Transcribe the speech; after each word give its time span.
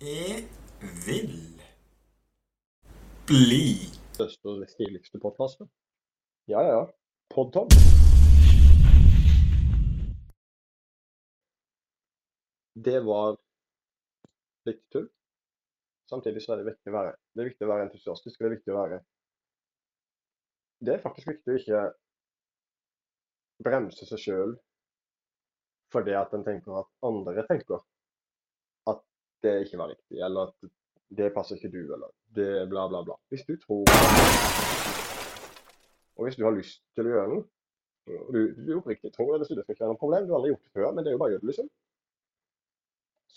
Jeg 0.00 0.44
vil 1.06 1.32
bli 3.26 3.64
største 4.14 4.52
og 4.52 4.60
stiligste 4.70 5.18
podkasten. 5.18 5.66
Ja, 6.46 6.60
ja, 6.62 6.76
ja. 6.76 6.84
Podtom. 7.34 7.66
Det 12.78 13.02
var 13.10 13.40
litt 14.70 14.84
tull. 14.94 15.10
Samtidig 16.06 16.46
så 16.46 16.54
er 16.54 16.62
det 16.62 16.70
viktig 16.70 16.94
å 16.94 16.96
være, 17.00 17.18
det 17.34 17.42
er 17.42 17.50
viktig 17.50 17.66
å 17.66 17.72
være 17.74 17.88
entusiastisk, 17.88 18.38
og 18.38 18.46
det 18.46 18.52
er 18.52 18.56
viktig 18.56 18.76
å 18.76 18.78
være 18.78 19.02
Det 20.78 20.94
er 20.94 21.06
faktisk 21.08 21.34
viktig 21.34 21.56
å 21.56 21.60
ikke 21.64 21.84
bremse 23.66 24.06
seg 24.06 24.26
sjøl 24.28 24.58
fordi 25.90 26.14
at 26.14 26.30
en 26.36 26.46
tenker 26.46 26.84
at 26.84 26.94
andre 27.02 27.42
tenker 27.50 27.82
det 29.44 29.54
ikke 29.64 29.80
var 29.80 29.92
riktig, 29.92 30.20
eller 30.24 30.50
at 30.50 30.70
det 31.18 31.32
passer 31.34 31.56
ikke 31.56 31.72
du, 31.72 31.82
eller 31.94 32.10
det 32.36 32.48
bla, 32.70 32.86
bla, 32.90 33.02
bla. 33.06 33.16
Hvis 33.32 33.46
du 33.48 33.54
tror 33.62 33.84
Og 36.18 36.26
hvis 36.26 36.36
du 36.36 36.42
har 36.44 36.56
lyst 36.56 36.82
til 36.98 37.06
å 37.06 37.12
gjøre 37.14 37.28
noe, 37.30 37.44
og 38.08 38.32
du, 38.34 38.40
du 38.56 38.72
oppriktig 38.78 39.12
tror 39.14 39.36
det, 39.38 39.46
så 39.46 39.54
det 39.54 39.62
skal 39.64 39.76
ikke 39.76 39.84
være 39.84 39.94
noe 39.94 40.00
problem, 40.00 40.26
du 40.26 40.32
har 40.32 40.40
aldri 40.40 40.50
gjort 40.50 40.64
det 40.66 40.74
før, 40.74 40.88
men 40.90 41.04
det 41.04 41.10
er 41.10 41.14
jo 41.14 41.20
bare 41.22 41.30
å 41.30 41.34
gjøre 41.36 41.44
det, 41.44 41.50
liksom. 41.52 41.68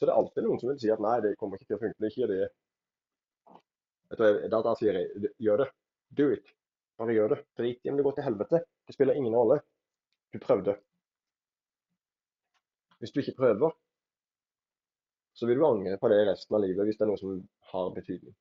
Så 0.01 0.07
det 0.07 0.13
er 0.13 0.17
alltid 0.17 0.47
noen 0.47 0.61
som 0.61 0.71
vil 0.71 0.79
si 0.81 0.89
at 0.89 1.03
nei, 1.03 1.17
det 1.21 1.35
kommer 1.37 1.59
ikke 1.59 1.67
til 1.69 1.77
å 1.77 1.81
funke. 1.83 1.99
Det 2.01 2.07
er 2.07 2.15
ikke 2.15 2.29
det. 2.31 2.47
Da, 4.49 4.61
da 4.65 4.71
sier 4.79 4.97
jeg 4.97 5.29
gjør 5.45 5.61
det. 5.61 5.67
Do 6.17 6.25
it. 6.33 6.47
Bare 6.97 7.13
gjør 7.13 7.35
det. 7.35 7.37
Drit 7.59 7.85
i 7.85 7.91
om 7.91 7.99
det 7.99 8.05
går 8.07 8.15
til 8.17 8.25
helvete. 8.25 8.63
Det 8.87 8.95
spiller 8.95 9.19
ingen 9.19 9.35
rolle. 9.37 9.59
Du 10.33 10.39
prøvde. 10.41 10.73
Hvis 12.97 13.13
du 13.13 13.21
ikke 13.21 13.37
prøver, 13.37 13.77
så 15.33 15.47
vil 15.47 15.59
du 15.59 15.65
angre 15.65 15.97
på 15.97 16.09
det 16.11 16.23
resten 16.27 16.57
av 16.57 16.63
livet 16.65 16.87
hvis 16.87 16.99
det 16.99 17.05
er 17.05 17.11
noe 17.11 17.21
som 17.21 17.37
har 17.71 17.93
betydning. 17.95 18.33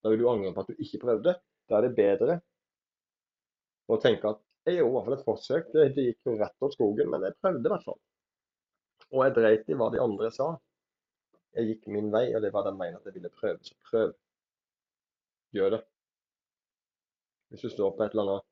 Da 0.00 0.12
vil 0.12 0.22
du 0.22 0.28
angre 0.30 0.52
på 0.54 0.64
at 0.64 0.70
du 0.70 0.84
ikke 0.84 1.02
prøvde. 1.02 1.34
Da 1.68 1.78
er 1.78 1.86
det 1.86 1.96
bedre 1.98 2.38
å 3.90 3.98
tenke 4.00 4.32
at 4.32 4.40
jeg 4.68 4.78
gjorde 4.78 4.90
i 4.90 4.94
hvert 4.94 5.06
fall 5.08 5.18
et 5.18 5.26
forsøk. 5.26 5.70
Det, 5.74 6.06
gikk 6.06 6.28
jo 6.28 6.36
rett 6.40 6.66
opp 6.66 6.74
skogen, 6.76 7.10
men 7.12 7.26
jeg 7.26 7.38
prøvde 7.40 7.66
i 7.66 7.72
hvert 7.74 7.86
fall. 7.86 8.00
Og 9.10 9.24
jeg 9.24 9.36
dreit 9.36 9.70
i 9.70 9.78
hva 9.78 9.88
de 9.92 10.02
andre 10.02 10.30
sa. 10.34 10.50
Jeg 11.56 11.72
gikk 11.72 11.88
min 11.90 12.10
vei, 12.14 12.28
og 12.36 12.44
det 12.44 12.52
var 12.54 12.68
den 12.68 12.78
veien 12.78 12.98
at 12.98 13.08
jeg 13.08 13.16
ville 13.16 13.32
prøve. 13.34 13.58
Så 13.66 13.74
prøv. 13.90 14.12
Gjør 15.56 15.74
det. 15.74 15.80
Hvis 17.50 17.66
du 17.66 17.72
står 17.72 17.96
på 17.96 18.06
et 18.06 18.14
eller 18.14 18.28
annet 18.28 18.46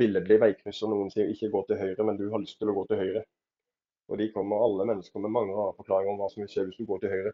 billedlig 0.00 0.36
veikryss 0.42 0.82
og 0.84 0.92
noen 0.92 1.08
sier 1.12 1.30
ikke 1.32 1.50
gå 1.54 1.62
til 1.68 1.80
høyre, 1.80 2.04
men 2.06 2.18
du 2.20 2.26
har 2.30 2.42
lyst 2.42 2.58
til 2.60 2.70
å 2.70 2.76
gå 2.76 2.84
til 2.90 3.00
høyre. 3.00 3.22
Og 4.10 4.18
de 4.18 4.26
kommer 4.34 4.64
alle 4.64 4.86
mennesker 4.90 5.22
med 5.22 5.30
mange 5.30 5.54
rare 5.54 5.76
forklaringer 5.78 6.12
om 6.12 6.18
hva 6.18 6.28
som 6.32 6.42
vil 6.42 6.50
skje 6.50 6.66
hvis 6.66 6.80
du 6.80 6.86
går 6.88 7.02
til 7.02 7.12
høyre. 7.14 7.32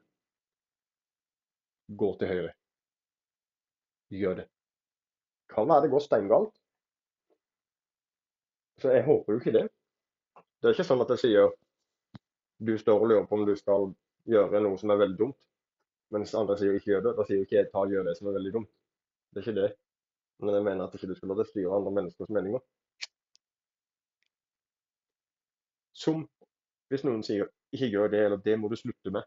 Gå 2.02 2.10
til 2.20 2.32
høyre. 2.32 2.52
Gjør 4.12 4.36
det. 4.42 4.46
Kan 5.54 5.68
være 5.70 5.86
det 5.86 5.92
går 5.94 6.04
steingalt. 6.04 6.52
Så 8.82 8.92
jeg 8.92 9.06
håper 9.06 9.32
jo 9.32 9.40
ikke 9.40 9.56
det. 9.56 9.64
Det 10.60 10.68
er 10.68 10.76
ikke 10.76 10.88
sånn 10.90 11.00
at 11.04 11.14
jeg 11.14 11.22
sier 11.22 11.54
du 12.66 12.76
står 12.80 13.00
og 13.00 13.08
lurer 13.08 13.26
på 13.28 13.36
om 13.36 13.48
du 13.48 13.54
skal 13.56 13.90
gjøre 14.28 14.60
noe 14.64 14.76
som 14.80 14.92
er 14.92 15.00
veldig 15.00 15.18
dumt, 15.20 15.38
mens 16.12 16.32
andre 16.36 16.56
sier 16.60 16.76
ikke 16.76 16.92
gjør 16.92 17.04
det. 17.08 17.16
Da 17.16 17.26
sier 17.28 17.40
jo 17.40 17.48
ikke 17.48 17.58
jeg 17.58 17.70
ta 17.72 17.84
og 17.84 17.92
gjør 17.92 18.08
det 18.08 18.16
som 18.18 18.28
er 18.28 18.36
veldig 18.36 18.52
dumt. 18.54 18.70
Det 19.32 19.40
er 19.40 19.48
ikke 19.48 19.60
det. 19.60 19.68
Men 20.44 20.54
jeg 20.58 20.64
mener 20.68 20.84
at 20.84 20.96
ikke 20.96 21.08
du 21.08 21.16
skal 21.16 21.32
la 21.32 21.38
det 21.40 21.48
styre 21.48 21.76
andre 21.76 21.92
menneskers 21.98 22.32
meninger. 22.36 22.64
Som 25.96 26.26
hvis 26.90 27.04
noen 27.06 27.24
sier 27.26 27.48
ikke 27.74 27.90
gjør 27.92 28.12
det, 28.12 28.22
eller 28.26 28.42
det 28.42 28.56
må 28.60 28.70
du 28.70 28.76
slutte 28.78 29.12
med, 29.14 29.26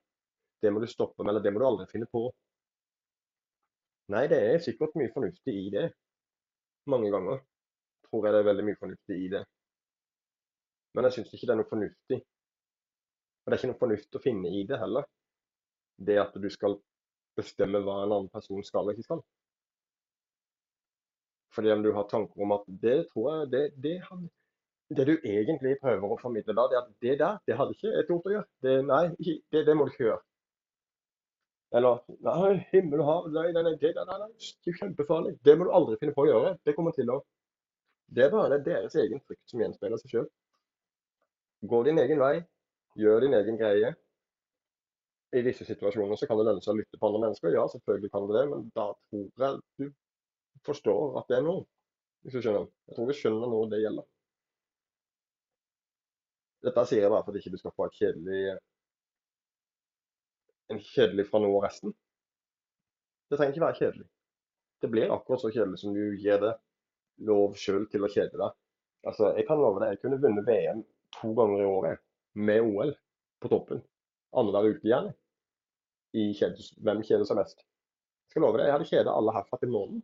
det 0.63 0.71
må 0.73 0.81
du 0.83 0.87
stoppe 0.87 1.23
med, 1.23 1.33
eller 1.33 1.43
det 1.43 1.53
må 1.53 1.61
du 1.61 1.67
aldri 1.67 1.87
finne 1.91 2.07
på. 2.11 2.25
Nei, 4.13 4.25
det 4.31 4.39
er 4.41 4.63
sikkert 4.63 4.95
mye 4.97 5.11
fornuftig 5.13 5.53
i 5.53 5.69
det. 5.73 5.85
Mange 6.89 7.11
ganger 7.13 7.43
tror 8.07 8.25
jeg 8.25 8.33
det 8.33 8.41
er 8.41 8.49
veldig 8.49 8.65
mye 8.69 8.79
fornuftig 8.79 9.17
i 9.25 9.31
det. 9.35 9.43
Men 10.97 11.05
jeg 11.05 11.19
syns 11.19 11.33
ikke 11.33 11.45
det 11.45 11.53
er 11.53 11.59
noe 11.59 11.69
fornuftig. 11.69 12.19
Og 12.19 13.51
det 13.51 13.55
er 13.55 13.61
ikke 13.61 13.71
noe 13.71 13.81
fornuft 13.83 14.17
å 14.17 14.23
finne 14.23 14.53
i 14.57 14.63
det 14.69 14.79
heller. 14.81 15.05
Det 16.09 16.17
at 16.21 16.33
du 16.41 16.49
skal 16.53 16.79
bestemme 17.37 17.83
hva 17.85 17.99
en 18.03 18.15
annen 18.15 18.31
person 18.33 18.65
skal 18.65 18.89
og 18.89 18.97
ikke 18.97 19.05
skal. 19.05 19.21
Fordi 21.53 21.71
om 21.73 21.83
du 21.85 21.91
har 21.95 22.09
tanker 22.09 22.45
om 22.45 22.55
at 22.55 22.65
det 22.81 22.97
tror 23.11 23.29
jeg 23.31 23.51
det, 23.53 23.63
det, 23.83 23.95
det 24.97 25.05
du 25.05 25.13
egentlig 25.17 25.75
prøver 25.81 26.13
å 26.13 26.17
formidle 26.21 26.55
da, 26.57 26.65
det 26.69 26.77
er 26.77 26.81
at 26.81 26.93
det 27.05 27.15
der, 27.19 27.37
det 27.47 27.57
hadde 27.59 27.75
ikke 27.75 27.91
et 27.99 28.11
ord 28.15 28.25
å 28.25 28.33
gjøre. 28.33 28.47
Det, 28.65 28.75
nei, 28.89 29.03
det, 29.53 29.61
det 29.67 29.75
må 29.77 29.85
du 29.85 29.93
ikke 29.93 30.07
gjøre. 30.07 30.23
Eller 31.77 31.99
Nei, 32.25 32.53
himmel 32.71 33.03
og 33.03 33.09
hav, 33.09 33.27
nei, 33.35 33.51
nei, 33.53 33.63
nei, 33.67 33.75
det, 33.81 33.91
nei, 33.93 34.17
nei, 34.23 34.29
det 34.65 34.71
er 34.73 34.79
kjempefarlig. 34.79 35.35
Det 35.45 35.55
må 35.57 35.67
du 35.67 35.73
aldri 35.77 35.99
finne 36.01 36.15
på 36.17 36.25
å 36.25 36.29
gjøre. 36.31 36.55
Det 36.65 36.73
kommer 36.77 36.95
til 36.97 37.13
å 37.13 37.19
Det 38.09 38.23
er 38.25 38.31
bare 38.33 38.57
deres 38.65 38.95
egen 38.97 39.21
frykt 39.21 39.51
som 39.51 39.61
gjenspeiler 39.61 40.01
seg 40.01 40.15
sjøl. 40.15 40.29
Gå 41.69 41.83
din 41.85 42.01
egen 42.01 42.21
vei. 42.23 42.39
Gjør 42.97 43.21
din 43.27 43.37
egen 43.37 43.59
greie. 43.59 43.91
I 45.37 45.43
visse 45.45 45.67
situasjoner 45.67 46.17
så 46.17 46.25
kan 46.25 46.39
det 46.39 46.47
lønne 46.47 46.63
seg 46.65 46.73
å 46.73 46.79
lytte 46.79 46.97
på 46.97 47.05
andre 47.11 47.27
mennesker. 47.27 47.53
Ja, 47.53 47.67
selvfølgelig 47.69 48.09
kan 48.15 48.25
det 48.25 48.39
det, 48.39 48.45
men 48.49 48.63
da 48.73 48.87
tror 49.11 49.27
jeg 49.45 49.59
du 49.77 49.91
forstår 50.65 51.19
at 51.21 51.29
det 51.29 51.37
er 51.37 51.45
noe. 51.45 51.67
Hvis 52.25 52.39
du 52.39 52.41
skjønner. 52.41 52.65
Jeg 52.89 52.97
tror 52.97 53.11
du 53.11 53.15
skjønner 53.19 53.53
når 53.53 53.69
det 53.75 53.83
gjelder. 53.83 54.07
Dette 56.65 56.83
sier 56.89 57.05
jeg 57.05 57.11
bare 57.11 57.23
for 57.23 57.35
at 57.35 57.39
ikke 57.39 57.61
skal 57.61 57.75
få 57.75 57.87
et 57.87 57.99
kjedelig 58.01 58.41
en 60.69 60.79
kjedelig 60.85 61.25
fra 61.29 61.41
nå 61.41 61.49
og 61.49 61.63
resten. 61.65 61.93
Det 63.29 63.37
trenger 63.37 63.55
ikke 63.55 63.65
være 63.65 63.77
kjedelig. 63.79 64.07
Det 64.81 64.89
blir 64.91 65.13
akkurat 65.13 65.41
så 65.41 65.51
kjedelig 65.53 65.81
som 65.81 65.95
du 65.95 66.03
gir 66.21 66.41
det 66.41 66.53
lov 67.29 67.55
sjøl 67.59 67.87
til 67.91 68.05
å 68.05 68.11
kjede 68.11 68.37
deg. 68.39 68.57
Altså, 69.09 69.31
jeg 69.37 69.47
kan 69.47 69.59
love 69.59 69.81
deg, 69.81 69.95
jeg 69.95 70.01
kunne 70.03 70.19
vunnet 70.21 70.47
VM 70.47 70.83
to 71.19 71.31
ganger 71.37 71.63
i 71.63 71.67
året 71.67 72.03
med 72.35 72.61
OL 72.63 72.93
på 73.41 73.51
toppen. 73.51 73.81
Annenhver 74.37 74.75
uke 74.75 74.87
gjerne. 74.87 75.15
I 76.17 76.31
kjedes, 76.37 76.71
hvem 76.81 77.03
kjeder 77.05 77.27
seg 77.27 77.37
mest. 77.39 77.63
Jeg 77.63 78.35
skal 78.35 78.45
love 78.45 78.59
deg, 78.59 78.69
jeg 78.69 78.75
hadde 78.77 78.89
kjeda 78.89 79.13
alle 79.13 79.33
herfra 79.35 79.59
til 79.61 79.73
månen. 79.73 80.01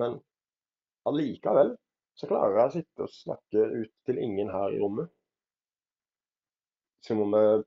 Men 0.00 0.18
allikevel 1.08 1.74
så 2.16 2.28
klarer 2.30 2.56
jeg 2.56 2.68
å 2.68 2.74
sitte 2.74 3.06
og 3.06 3.12
snakke 3.12 3.64
ut 3.76 3.92
til 4.08 4.20
ingen 4.22 4.50
her 4.52 4.72
i 4.72 4.80
rommet. 4.80 5.10
Som 7.04 7.20
om 7.22 7.34
jeg 7.36 7.64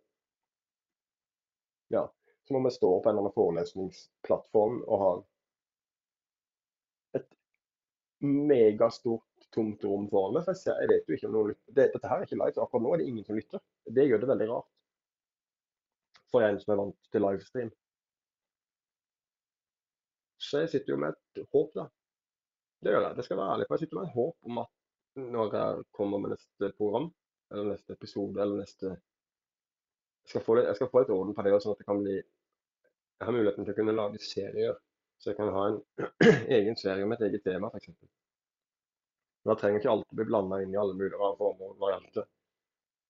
ja, 1.94 2.04
som 2.48 2.58
om 2.60 2.66
jeg 2.66 2.78
står 2.78 2.96
på 3.00 3.10
en 3.10 3.16
eller 3.16 3.28
annen 3.28 3.36
forelesningsplattform 3.36 4.80
og 4.82 5.04
har 5.04 5.20
et 7.20 7.28
megastort 8.26 9.50
tomt 9.54 9.86
rom 9.86 10.08
foran 10.10 10.36
meg. 10.38 10.46
For 10.46 10.54
jeg, 10.54 10.64
ser, 10.64 10.82
jeg 10.82 10.92
vet 10.94 11.10
jo 11.10 11.18
ikke 11.18 11.30
om 11.30 11.38
noen 11.38 11.52
lytter. 11.52 11.76
Det, 11.78 11.88
dette 11.96 12.12
her 12.12 12.22
er 12.22 12.28
ikke 12.28 12.42
live, 12.42 12.56
så 12.58 12.66
akkurat 12.66 12.86
nå 12.86 12.94
er 12.94 13.02
det 13.02 13.08
ingen 13.12 13.28
som 13.28 13.38
lytter. 13.38 13.64
Det 14.00 14.06
gjør 14.06 14.24
det 14.24 14.32
veldig 14.34 14.50
rart. 14.54 14.70
For 16.30 16.46
en 16.46 16.60
som 16.62 16.74
er 16.74 16.82
vant 16.84 17.14
til 17.14 17.26
livestream. 17.26 17.72
Så 20.40 20.64
jeg 20.64 20.74
sitter 20.74 20.94
jo 20.94 21.00
med 21.02 21.18
et 21.18 21.42
håp, 21.54 21.74
da. 21.76 21.90
Det 22.84 22.94
gjør 22.94 23.06
jeg. 23.08 23.16
Det 23.18 23.26
skal 23.28 23.40
være 23.40 23.54
ærlig. 23.54 23.68
For 23.68 23.76
jeg 23.76 23.86
sitter 23.86 24.00
med 24.00 24.08
en 24.08 24.18
håp 24.18 24.52
om 24.52 24.62
at 24.64 24.76
når 25.20 25.56
jeg 25.56 25.86
kommer 25.98 26.22
med 26.24 26.36
neste 26.36 26.72
program, 26.78 27.08
eller 27.52 27.72
neste 27.74 27.94
episode, 27.94 28.42
eller 28.42 28.62
neste 28.62 28.94
skal 30.30 30.44
få 30.46 30.56
litt, 30.58 30.68
jeg 30.70 30.78
skal 30.78 30.92
få 30.92 31.02
litt 31.02 31.12
orden 31.16 31.36
på 31.36 31.46
det, 31.46 31.56
sånn 31.64 31.74
at 31.74 31.82
det 31.82 31.88
kan 31.90 32.04
bli 32.04 32.20
Jeg 32.20 33.28
har 33.28 33.36
muligheten 33.36 33.66
til 33.68 33.74
å 33.74 33.78
kunne 33.80 33.98
lage 33.98 34.22
serier. 34.24 34.76
Så 35.20 35.32
jeg 35.32 35.36
kan 35.36 35.50
ha 35.52 35.64
en 35.68 35.80
egen 36.58 36.78
serie 36.80 37.08
med 37.08 37.20
et 37.20 37.28
eget 37.28 37.44
tema, 37.44 37.68
f.eks. 37.74 37.90
Da 39.50 39.56
trenger 39.60 39.82
ikke 39.82 39.92
alltid 39.92 40.20
bli 40.20 40.28
blanda 40.30 40.62
inn 40.64 40.72
i 40.72 40.80
alle 40.80 40.96
mulige 40.96 41.20
former 41.40 41.74
og 41.74 41.82
varianter. 41.82 42.28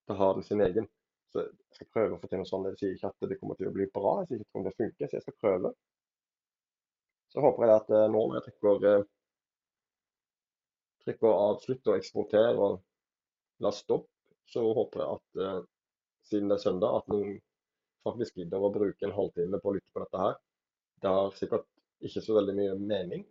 Da 0.09 0.17
har 0.17 0.33
den 0.33 0.47
sin 0.47 0.63
egen. 0.65 0.87
Så 1.29 1.43
jeg 1.43 1.77
skal 1.77 1.91
prøve 1.93 2.17
å 2.17 2.21
få 2.21 2.31
til 2.31 2.41
noe 2.41 2.49
sånt. 2.49 2.71
Jeg 2.71 2.79
sier 2.79 2.95
ikke 2.95 3.11
at 3.11 3.29
det 3.29 3.37
kommer 3.37 3.59
til 3.59 3.69
å 3.69 3.75
bli 3.75 3.85
bra, 3.93 4.15
jeg 4.23 4.31
sier 4.31 4.41
ikke 4.41 4.61
om 4.61 4.65
det 4.65 4.73
funker, 4.79 5.11
så 5.11 5.19
jeg 5.19 5.25
skal 5.27 5.37
prøve. 5.43 5.73
Så 7.29 7.45
håper 7.45 7.67
jeg 7.67 7.75
at 7.75 7.93
eh, 7.93 8.07
nå 8.09 8.23
når 8.23 8.39
jeg 8.39 8.47
trykker, 11.03 11.27
eh, 11.27 11.33
trykker 11.33 11.43
avslutt 11.49 11.87
og 11.87 11.97
eksporter 11.97 12.59
og 12.59 12.79
la 13.63 13.71
stopp, 13.75 14.07
så 14.49 14.63
håper 14.73 15.03
jeg 15.03 15.17
at 15.17 15.43
eh, 15.45 15.61
siden 16.29 16.49
det 16.49 16.57
er 16.59 16.63
søndag, 16.63 17.01
at 17.01 17.11
noen 17.11 17.39
faktisk 18.07 18.39
gidder 18.39 18.63
å 18.63 18.71
bruke 18.73 19.05
en 19.05 19.15
halvtime 19.15 19.59
på 19.59 19.71
å 19.71 19.75
lytte 19.75 19.93
på 19.93 20.03
dette 20.03 20.23
her. 20.23 20.35
Det 21.01 21.13
har 21.15 21.35
sikkert 21.37 21.67
ikke 22.05 22.23
så 22.23 22.35
veldig 22.37 22.55
mye 22.55 22.75
mening, 22.79 23.25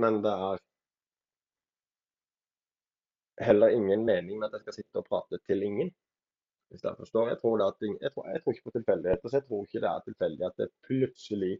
men 0.00 0.20
det 0.24 0.32
er 0.48 0.60
heller 3.40 3.72
ingen 3.74 4.04
mening 4.04 4.38
med 4.38 4.48
at 4.48 4.58
jeg 4.58 4.66
skal 4.66 4.78
sitte 4.78 5.02
og 5.02 5.08
prate 5.08 5.40
til 5.48 5.62
ingen. 5.64 5.90
Hvis 6.70 6.84
jeg 6.84 6.94
forstår. 6.96 7.28
Jeg 7.32 7.38
tror, 7.40 7.62
at, 7.66 7.80
jeg 7.82 8.12
tror, 8.14 8.26
jeg 8.30 8.42
tror 8.42 8.54
ikke 8.54 8.68
på 8.68 8.74
tilfeldigheter, 8.76 9.32
jeg 9.32 9.44
tror 9.46 9.64
ikke 9.64 9.80
det 9.82 9.88
er 9.90 10.04
tilfeldig 10.04 10.44
at 10.46 10.60
det 10.60 10.68
plutselig 10.86 11.54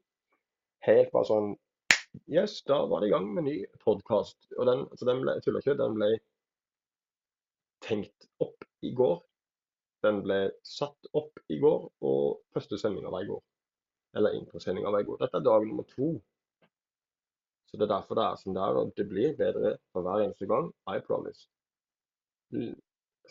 helt 0.87 1.11
bare 1.15 1.29
sånn 1.29 1.49
Yes, 2.31 2.63
da 2.63 2.87
var 2.87 3.01
det 3.01 3.09
i 3.09 3.11
gang 3.11 3.27
med 3.35 3.45
ny 3.45 3.57
podkast. 3.85 4.39
Og 4.59 4.67
den, 4.67 4.85
altså 4.91 5.07
den 5.09 5.23
ble, 5.23 5.35
jeg 5.37 5.45
tuller 5.45 5.63
ikke, 5.63 5.77
den 5.79 5.97
ble 5.99 6.11
tenkt 7.87 8.29
opp 8.43 8.67
i 8.87 8.93
går. 8.95 9.21
Den 10.07 10.23
ble 10.25 10.41
satt 10.67 11.11
opp 11.19 11.43
i 11.53 11.59
går, 11.61 11.87
og 12.07 12.41
første 12.55 12.79
sendinga 12.81 13.13
var 13.13 13.27
i 13.27 13.31
går. 13.31 13.41
Eller 14.19 14.37
introsendinga 14.39 14.91
var 14.95 15.05
i 15.05 15.09
går. 15.09 15.19
Dette 15.23 15.39
er 15.39 15.47
dag 15.47 15.67
nummer 15.67 15.87
to. 15.91 16.13
Så 17.71 17.79
det 17.79 17.87
er 17.87 17.93
derfor 17.95 18.19
det 18.19 18.27
er 18.27 18.39
som 18.41 18.55
det 18.57 18.63
er, 18.63 18.79
og 18.81 18.95
det 18.99 19.07
blir 19.11 19.37
bedre 19.39 19.75
for 19.93 20.07
hver 20.07 20.25
eneste 20.25 20.49
gang. 20.51 20.71
I 20.91 21.03
promise. 21.07 21.47
Jeg 22.51 22.73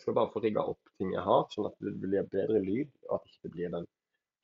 skal 0.00 0.16
bare 0.16 0.32
få 0.32 0.40
rigga 0.40 0.64
opp 0.72 0.92
ting 0.96 1.12
jeg 1.12 1.24
har, 1.26 1.48
sånn 1.52 1.68
at 1.68 1.76
det 1.84 1.96
blir 2.00 2.28
bedre 2.32 2.62
lyd, 2.64 2.92
og 3.08 3.18
at 3.18 3.26
det 3.26 3.36
ikke 3.36 3.54
blir 3.56 3.74
den 3.74 3.88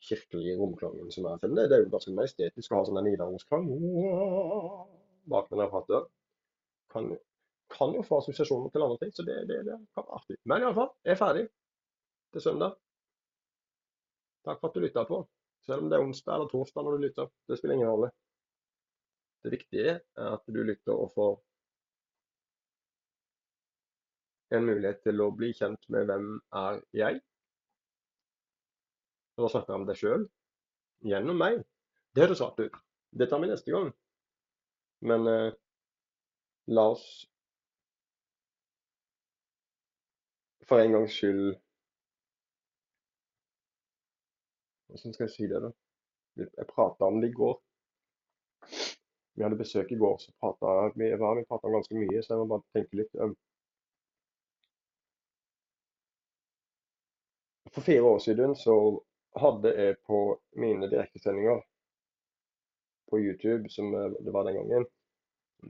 kirkelige 0.03 0.57
romklangen 0.59 1.11
som 1.13 1.27
jeg 1.27 1.41
For 1.41 1.55
det, 1.57 1.67
er 1.73 1.85
jo 1.85 1.93
ganske 1.93 2.15
mer 2.15 2.29
estetisk 2.29 2.73
å 2.73 2.81
ha 2.81 2.89
sånn 2.89 3.01
nidarossklang 3.07 3.69
bak 5.33 5.49
når 5.51 5.63
jeg 5.65 5.73
prater. 5.73 6.09
Kan, 6.93 7.09
kan 7.73 7.95
jo 7.97 8.03
få 8.07 8.21
assosiasjoner 8.21 8.71
til 8.73 8.85
andre 8.87 8.99
ting, 9.01 9.15
så 9.15 9.25
det, 9.27 9.39
det, 9.51 9.63
det 9.67 9.79
kan 9.97 10.05
være 10.05 10.21
artig. 10.21 10.37
Men 10.45 10.67
iallfall, 10.67 10.93
jeg 11.05 11.17
er 11.17 11.23
ferdig 11.23 11.47
til 12.35 12.45
søndag. 12.45 12.77
Takk 14.47 14.61
for 14.61 14.71
at 14.71 14.77
du 14.77 14.85
lytta 14.85 15.03
på. 15.09 15.25
Selv 15.67 15.83
om 15.83 15.91
det 15.91 15.99
er 15.99 16.05
onsdag 16.05 16.37
eller 16.37 16.53
torsdag 16.53 16.87
når 16.87 16.97
du 16.97 17.05
lytter. 17.09 17.33
Det 17.49 17.59
spiller 17.59 17.81
ingen 17.81 17.91
rolle. 17.91 18.13
Det 19.43 19.51
viktige 19.57 19.97
er 19.99 20.29
at 20.37 20.47
du 20.47 20.63
lytter 20.63 20.95
og 20.95 21.11
får 21.15 21.35
en 24.55 24.67
mulighet 24.69 25.01
til 25.03 25.23
å 25.25 25.33
bli 25.35 25.51
kjent 25.59 25.89
med 25.91 26.07
hvem 26.07 26.29
er 26.61 26.79
jeg. 26.95 27.19
Og 29.37 29.45
da 29.45 29.53
snakker 29.53 29.73
jeg 29.73 29.81
om 29.81 29.87
deg 29.89 30.01
sjøl 30.01 30.27
gjennom 31.07 31.41
meg. 31.41 31.61
Det 32.17 32.25
høres 32.25 32.43
rart 32.45 32.61
ut. 32.63 32.77
Det 33.13 33.29
tar 33.29 33.43
vi 33.43 33.51
neste 33.51 33.73
gang. 33.73 33.91
Men 35.05 35.29
eh, 35.29 35.57
la 36.73 36.87
oss 36.95 37.07
for 40.67 40.83
en 40.83 40.97
gangs 40.97 41.15
skyld 41.15 41.55
Hvordan 44.87 45.13
skal 45.13 45.27
jeg 45.27 45.35
si 45.35 45.47
det, 45.51 45.59
da? 45.61 45.69
Jeg 46.41 46.67
prata 46.71 47.05
om 47.05 47.19
det 47.21 47.29
i 47.29 47.35
går. 47.37 47.59
Vi 49.37 49.45
hadde 49.45 49.59
besøk 49.59 49.91
i 49.93 49.99
går, 50.01 50.15
så 50.23 50.33
prata 50.41 50.93
vi, 50.95 51.11
vi 51.11 51.45
om 51.69 51.75
ganske 51.75 51.99
mye, 51.99 52.23
så 52.23 52.33
jeg 52.33 52.41
må 52.41 52.47
bare 52.55 52.65
tenke 52.73 52.97
litt. 52.97 53.19
For 57.75 57.85
fire 57.85 58.09
år 58.09 58.23
siden 58.25 58.57
så 58.57 58.77
hadde 59.41 59.73
jeg 59.77 59.97
på 60.09 60.19
mine 60.57 60.89
direktesendinger 60.91 61.61
på 63.11 63.21
YouTube, 63.21 63.71
som 63.71 63.95
eh, 63.95 64.13
det 64.21 64.35
var 64.35 64.45
den 64.45 64.59
gangen 64.61 64.87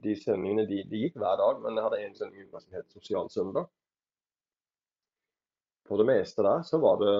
De 0.03 0.15
sendingene 0.19 0.67
de, 0.67 0.81
de 0.89 1.01
gikk 1.03 1.17
hver 1.19 1.37
dag, 1.39 1.61
men 1.63 1.77
jeg 1.77 1.85
hadde 1.85 1.99
en 2.03 2.15
sending 2.15 2.49
som 2.51 2.75
het 2.75 2.91
Sosial 2.91 3.29
søndag. 3.31 3.69
På 5.87 5.97
det 5.97 6.05
meste 6.09 6.43
der 6.43 6.65
så 6.67 6.79
var 6.83 6.99
det 7.01 7.13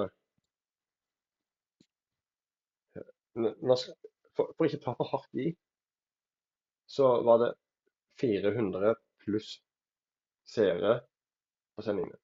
for, 4.36 4.52
for 4.58 4.68
ikke 4.68 4.82
ta 4.84 4.94
for 4.98 5.10
hardt 5.14 5.40
i, 5.40 5.48
så 6.92 7.08
var 7.28 7.40
det 7.44 7.50
400 8.20 8.96
pluss 9.24 9.54
seere 10.48 11.00
på 11.76 11.86
sendingene. 11.86 12.20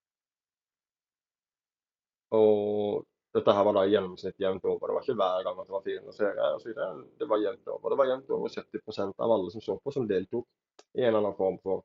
Og 2.34 3.06
dette 3.34 3.54
her 3.58 3.66
var 3.66 3.74
da 3.74 3.84
gjennomsnitt 3.90 4.40
jevnt 4.40 4.66
over. 4.70 4.88
Det 4.88 4.96
var 4.96 5.06
ikke 5.06 5.18
hver 5.18 5.46
gang 5.48 5.60
at 5.62 5.70
det 5.70 5.74
var 5.74 5.86
400 5.88 6.14
seere. 6.18 6.50
Og 6.54 7.06
det 7.20 7.28
var 7.32 7.42
jevnt 7.42 7.72
over. 7.74 7.90
Det 7.90 7.98
var 8.02 8.10
jevnt 8.12 8.34
over 8.36 8.54
70% 8.54 9.26
av 9.26 9.34
alle 9.36 9.52
som 9.54 9.64
så 9.66 9.78
på, 9.82 9.94
som 9.96 10.08
deltok 10.08 10.46
i 10.94 11.02
en 11.02 11.10
eller 11.10 11.24
annen 11.24 11.38
form 11.40 11.58
for 11.64 11.82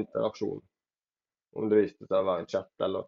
interaksjon. 0.00 0.62
Om 1.52 1.68
det 1.68 1.82
viste 1.82 2.08
seg 2.08 2.18
å 2.18 2.26
være 2.26 2.42
en 2.42 2.50
chat 2.50 2.86
eller 2.86 3.06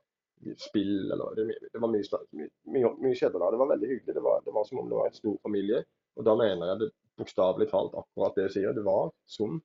spill 0.61 1.13
eller 1.15 1.35
Det, 1.39 1.47
det 1.73 1.81
var 1.81 1.91
mye, 1.91 2.21
mye, 2.37 2.49
mye, 2.77 2.93
mye 3.03 3.19
skjedde 3.19 3.41
da. 3.41 3.51
Det 3.51 3.61
var 3.63 3.73
veldig 3.73 3.91
hyggelig. 3.91 4.15
Det 4.15 4.25
var, 4.29 4.43
det 4.45 4.55
var, 4.55 4.69
som 4.69 4.83
om 4.83 4.91
det 4.91 4.99
var 5.01 5.11
en 5.11 5.19
stor 5.19 5.37
familie. 5.43 5.83
Og 6.15 6.27
da 6.29 6.37
mener 6.39 6.71
jeg 6.71 6.83
det 6.85 6.91
bokstavelig 7.19 7.71
talt 7.71 7.99
akkurat 7.99 8.39
det 8.39 8.49
jeg 8.49 8.57
sier. 8.59 8.77
Det 8.77 8.87
var 8.87 9.11
som 9.27 9.59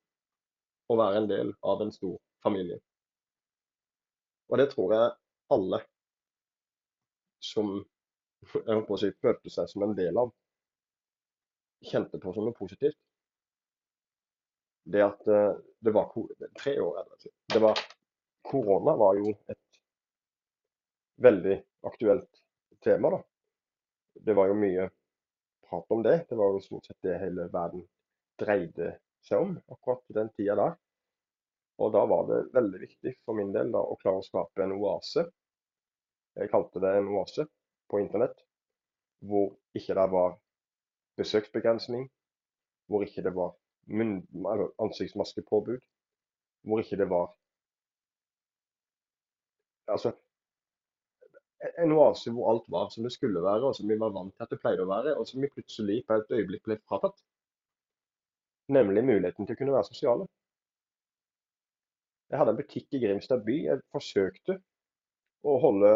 å 0.89 0.97
være 0.97 1.21
en 1.21 1.29
del 1.29 1.53
av 1.61 1.85
en 1.85 1.93
stor 1.93 2.17
familie. 2.41 2.79
Og 4.49 4.57
det 4.57 4.71
tror 4.73 4.95
jeg 4.95 5.17
alle 5.53 5.83
som 7.39 7.79
jeg 8.43 8.65
holdt 8.67 8.87
på 8.87 8.95
å 8.95 9.01
si, 9.01 9.11
følte 9.21 9.51
seg 9.51 9.69
som 9.71 9.83
en 9.85 9.95
del 9.97 10.17
av, 10.19 10.31
kjente 11.85 12.19
på 12.19 12.33
som 12.35 12.47
noe 12.47 12.57
positivt. 12.57 12.97
Det 14.89 15.01
at 15.05 15.27
eh, 15.27 15.55
det 15.79 15.93
var 15.95 16.11
tre 16.57 16.75
år 16.81 17.01
det 17.53 17.59
var 17.61 17.79
Korona 18.49 18.95
var 18.97 19.19
jo 19.19 19.33
et 19.51 19.81
veldig 21.21 21.57
aktuelt 21.85 22.41
tema. 22.83 23.09
da. 23.09 23.19
Det 24.13 24.33
var 24.33 24.49
jo 24.49 24.57
mye 24.57 24.89
prat 25.69 25.91
om 25.91 26.03
det. 26.03 26.25
Det 26.29 26.35
var 26.39 26.55
jo 26.55 26.63
stort 26.63 26.87
sett 26.87 27.01
det 27.05 27.19
hele 27.21 27.49
verden 27.53 27.83
dreide 28.39 28.95
seg 29.27 29.43
om 29.43 29.57
akkurat 29.67 30.03
den 30.15 30.31
tida 30.33 30.55
der. 30.59 30.77
Og 31.79 31.93
da 31.95 32.03
var 32.09 32.25
det 32.27 32.39
veldig 32.55 32.81
viktig 32.81 33.13
for 33.25 33.37
min 33.37 33.53
del 33.55 33.71
da, 33.71 33.83
å 33.83 33.99
klare 34.01 34.23
å 34.23 34.25
skape 34.25 34.63
en 34.63 34.75
oase. 34.79 35.27
Jeg 36.39 36.51
kalte 36.53 36.79
det 36.79 36.91
en 36.95 37.09
oase 37.15 37.45
på 37.91 37.99
internett, 37.99 38.37
hvor 39.27 39.51
ikke 39.75 39.95
det 39.97 40.05
var 40.13 40.37
besøksbegrensning, 41.19 42.07
hvor 42.87 43.03
ikke 43.03 43.23
det 43.25 43.33
var 43.35 43.55
ansiktsmaskepåbud, 44.85 45.81
hvor 46.63 46.79
ikke 46.79 47.01
det 47.01 47.09
var 47.09 47.35
Altså, 49.89 50.11
en 51.83 51.91
oase 51.91 52.31
hvor 52.31 52.51
alt 52.51 52.67
var 52.69 52.89
som 52.93 53.03
det 53.03 53.11
skulle 53.11 53.41
være, 53.41 53.65
og 53.67 53.75
som 53.75 53.89
vi 53.89 53.95
var 53.99 54.13
vant 54.13 54.35
til 54.35 54.45
at 54.45 54.51
det 54.53 54.59
pleide 54.61 54.83
å 54.85 54.89
være, 54.91 55.15
og 55.17 55.25
som 55.27 55.41
vi 55.41 55.49
plutselig 55.49 56.03
på 56.05 56.19
et 56.19 56.35
øyeblikk 56.37 56.67
ble 56.67 56.77
fratatt. 56.85 57.17
Nemlig 58.69 59.01
muligheten 59.07 59.49
til 59.49 59.57
å 59.57 59.59
kunne 59.59 59.73
være 59.73 59.89
sosiale. 59.89 60.27
Jeg 62.29 62.37
hadde 62.37 62.53
en 62.53 62.61
butikk 62.61 62.93
i 62.93 63.01
Grimstad 63.01 63.41
by. 63.47 63.55
Jeg 63.65 63.81
forsøkte 63.95 64.59
å 65.49 65.57
holde 65.63 65.93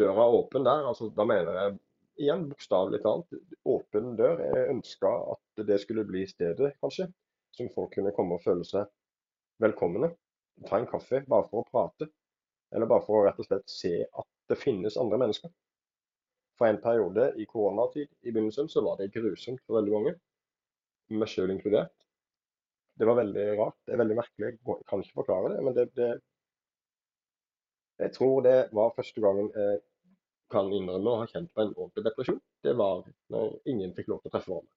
døra 0.00 0.26
åpen 0.40 0.66
der. 0.66 0.86
altså 0.90 1.10
Da 1.16 1.26
mener 1.28 1.58
jeg 1.60 1.78
igjen 2.20 2.48
bokstavelig 2.50 3.00
talt 3.04 3.36
åpen 3.68 4.14
dør. 4.18 4.42
Jeg 4.44 4.70
ønska 4.74 5.12
at 5.34 5.66
det 5.68 5.80
skulle 5.84 6.06
bli 6.08 6.26
stedet, 6.28 6.74
kanskje, 6.82 7.08
som 7.56 7.70
folk 7.74 7.94
kunne 7.96 8.14
komme 8.16 8.36
og 8.36 8.44
føle 8.44 8.66
seg 8.68 8.88
velkomne. 9.62 10.12
Ta 10.68 10.80
en 10.80 10.90
kaffe 10.90 11.22
bare 11.28 11.48
for 11.48 11.62
å 11.62 11.68
prate. 11.70 12.10
Eller 12.74 12.90
bare 12.90 13.04
for 13.06 13.20
å 13.20 13.24
rett 13.26 13.40
og 13.42 13.48
slett 13.48 13.70
se 13.70 13.94
at 14.04 14.28
det 14.50 14.58
finnes 14.60 14.98
andre 15.00 15.18
mennesker. 15.22 15.52
For 16.58 16.68
en 16.68 16.80
periode 16.82 17.30
i 17.40 17.46
koronatid 17.48 18.10
i 18.20 18.32
begynnelsen 18.32 18.68
så 18.68 18.82
var 18.84 18.98
det 19.00 19.12
grusomt 19.14 19.62
for 19.64 19.78
veldig 19.78 19.94
mange, 19.94 20.14
meg 21.16 21.30
sjøl 21.32 21.54
inkludert. 21.54 21.94
Det 23.00 23.08
var 23.08 23.16
veldig 23.16 23.46
rart. 23.58 23.78
Det 23.86 23.94
er 23.94 24.02
veldig 24.02 24.18
merkelig. 24.18 24.50
Jeg 24.50 24.82
kan 24.90 25.02
ikke 25.02 25.22
forklare 25.22 25.54
det, 25.54 25.62
men 25.64 25.76
det, 25.76 25.86
det 25.96 26.10
Jeg 28.00 28.12
tror 28.16 28.42
det 28.44 28.58
var 28.76 28.94
første 28.96 29.20
gangen 29.20 29.48
jeg 29.56 29.80
kan 30.52 30.70
innrømme 30.74 31.12
å 31.12 31.22
ha 31.22 31.28
kjent 31.30 31.52
på 31.54 31.64
en 31.64 31.74
ordentlig 31.76 32.04
depresjon. 32.06 32.40
Det 32.64 32.74
var 32.78 33.04
når 33.32 33.56
ingen 33.72 33.94
fikk 33.96 34.10
lov 34.12 34.22
til 34.22 34.30
å 34.30 34.34
treffe 34.34 34.52
hverandre. 34.52 34.76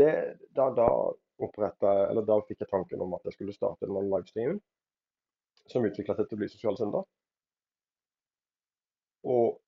Det, 0.00 0.12
da, 0.56 0.68
da, 0.74 0.88
opprettet, 1.42 2.20
da 2.28 2.36
fikk 2.46 2.62
jeg 2.62 2.70
tanken 2.70 3.02
om 3.04 3.16
at 3.16 3.26
jeg 3.26 3.36
skulle 3.36 3.56
starte 3.56 3.88
en 3.88 3.96
livestream 3.96 4.60
som 5.70 5.86
utvikla 5.86 6.16
seg 6.18 6.28
til 6.28 6.38
å 6.38 6.42
bli 6.42 6.50
Sosial 6.50 6.78
søndag. 6.78 7.08
Og 9.30 9.58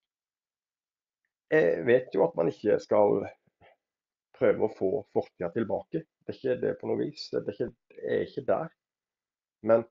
jeg 1.53 1.83
vet 1.85 2.15
jo 2.17 2.25
at 2.25 2.37
man 2.39 2.49
ikke 2.49 2.79
skal 2.81 3.27
prøve 4.39 4.67
å 4.67 4.75
få 4.75 4.93
fortida 5.13 5.51
tilbake. 5.55 6.05
Det 6.23 6.33
er 6.33 6.39
ikke 6.39 6.61
det 6.63 6.73
på 6.81 6.89
noe 6.89 7.03
vis. 7.03 7.29
Det 7.33 7.43
er 7.43 7.53
ikke, 7.53 7.69
jeg 7.99 8.15
er 8.15 8.25
ikke 8.29 8.47
der. 8.49 8.73
Men 9.69 9.85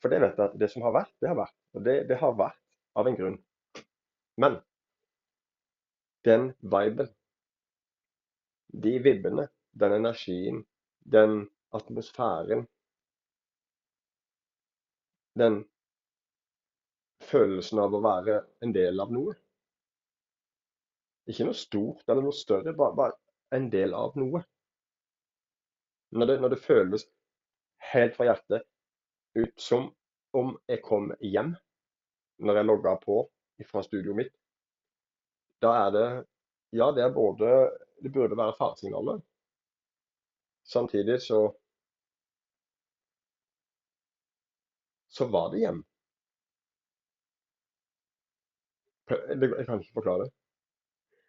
For 0.00 0.08
det 0.08 0.22
vet 0.22 0.38
jeg 0.38 0.48
at 0.48 0.54
det 0.56 0.70
som 0.72 0.84
har 0.86 0.94
vært, 0.96 1.12
det 1.20 1.28
har 1.28 1.36
vært. 1.36 1.56
Og 1.76 1.82
det, 1.84 1.96
det 2.08 2.16
har 2.22 2.38
vært 2.38 2.69
av 3.00 3.08
en 3.08 3.16
grunn. 3.18 3.38
Men 4.40 4.58
den 6.28 6.50
viben, 6.60 7.08
de 8.84 8.98
vibbene, 9.02 9.48
den 9.80 9.96
energien, 10.00 10.60
den 11.16 11.40
atmosfæren 11.74 12.66
den 15.40 15.62
følelsen 17.30 17.80
av 17.82 17.94
å 17.94 18.02
være 18.04 18.40
en 18.64 18.74
del 18.74 19.02
av 19.02 19.12
noe. 19.14 19.36
Ikke 21.30 21.46
noe 21.46 21.58
stort 21.58 22.08
eller 22.08 22.24
noe 22.26 22.36
større, 22.36 22.74
bare, 22.74 22.96
bare 22.98 23.56
en 23.56 23.68
del 23.70 23.94
av 23.94 24.16
noe. 24.18 24.42
Når 26.16 26.26
det, 26.26 26.36
når 26.42 26.54
det, 26.54 26.60
føles 26.64 27.06
helt 27.92 28.16
fra 28.16 28.26
hjertet 28.30 28.66
ut 29.38 29.62
som 29.62 29.92
om 30.36 30.56
jeg 30.68 30.82
kom 30.86 31.12
hjem 31.22 31.54
når 32.40 32.60
jeg 32.60 32.68
logger 32.68 33.00
på 33.04 33.16
fra 33.68 33.82
studioet 33.84 34.16
mitt, 34.16 34.34
da 35.60 35.74
er 35.86 35.90
det 35.96 36.08
Ja, 36.72 36.92
det 36.94 37.02
er 37.02 37.10
både 37.12 37.48
Det 38.00 38.12
burde 38.12 38.36
være 38.36 38.54
faresignaler. 38.58 39.20
Samtidig 40.64 41.20
så 41.22 41.40
så 45.08 45.26
var 45.26 45.50
det 45.50 45.58
hjem. 45.58 45.82
Jeg 49.10 49.66
kan 49.66 49.80
ikke 49.80 49.98
forklare 49.98 50.24
det. 50.24 50.30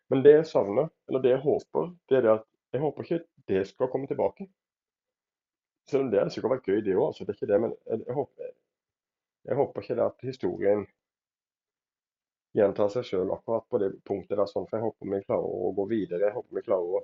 Men 0.09 0.23
det 0.23 0.31
jeg 0.35 0.47
savner, 0.47 0.87
eller 1.07 1.21
det 1.21 1.29
jeg 1.33 1.43
håper, 1.43 1.91
det 2.09 2.17
er 2.17 2.21
det 2.21 2.31
at 2.37 2.47
jeg 2.73 2.81
håper 2.81 3.03
ikke 3.03 3.23
det 3.47 3.67
skal 3.67 3.89
komme 3.91 4.07
tilbake. 4.07 4.47
Selv 5.89 6.05
om 6.05 6.11
det 6.11 6.31
sikkert 6.31 6.55
vært 6.55 6.67
gøy, 6.69 6.81
det 6.85 6.95
òg. 6.95 7.07
Altså, 7.09 7.25
det 7.25 7.33
er 7.33 7.39
ikke 7.39 7.51
det, 7.53 7.61
men 7.61 7.75
jeg, 7.89 8.15
håper, 8.15 8.51
jeg 9.49 9.59
håper 9.59 9.81
ikke 9.81 9.97
det 9.99 10.05
at 10.05 10.27
historien 10.27 10.85
gjentar 12.57 12.91
seg 12.91 13.07
sjøl 13.07 13.31
akkurat 13.33 13.67
på 13.69 13.79
det 13.81 13.91
punktet 14.07 14.37
der. 14.37 14.47
sånn, 14.49 14.67
For 14.69 14.77
jeg 14.77 14.87
håper 14.87 15.11
vi 15.13 15.23
klarer 15.23 15.57
å 15.67 15.71
gå 15.77 15.87
videre. 15.91 16.25
Jeg 16.27 16.35
håper 16.37 16.59
vi 16.59 16.65
klarer 16.65 16.97
å, 16.99 17.03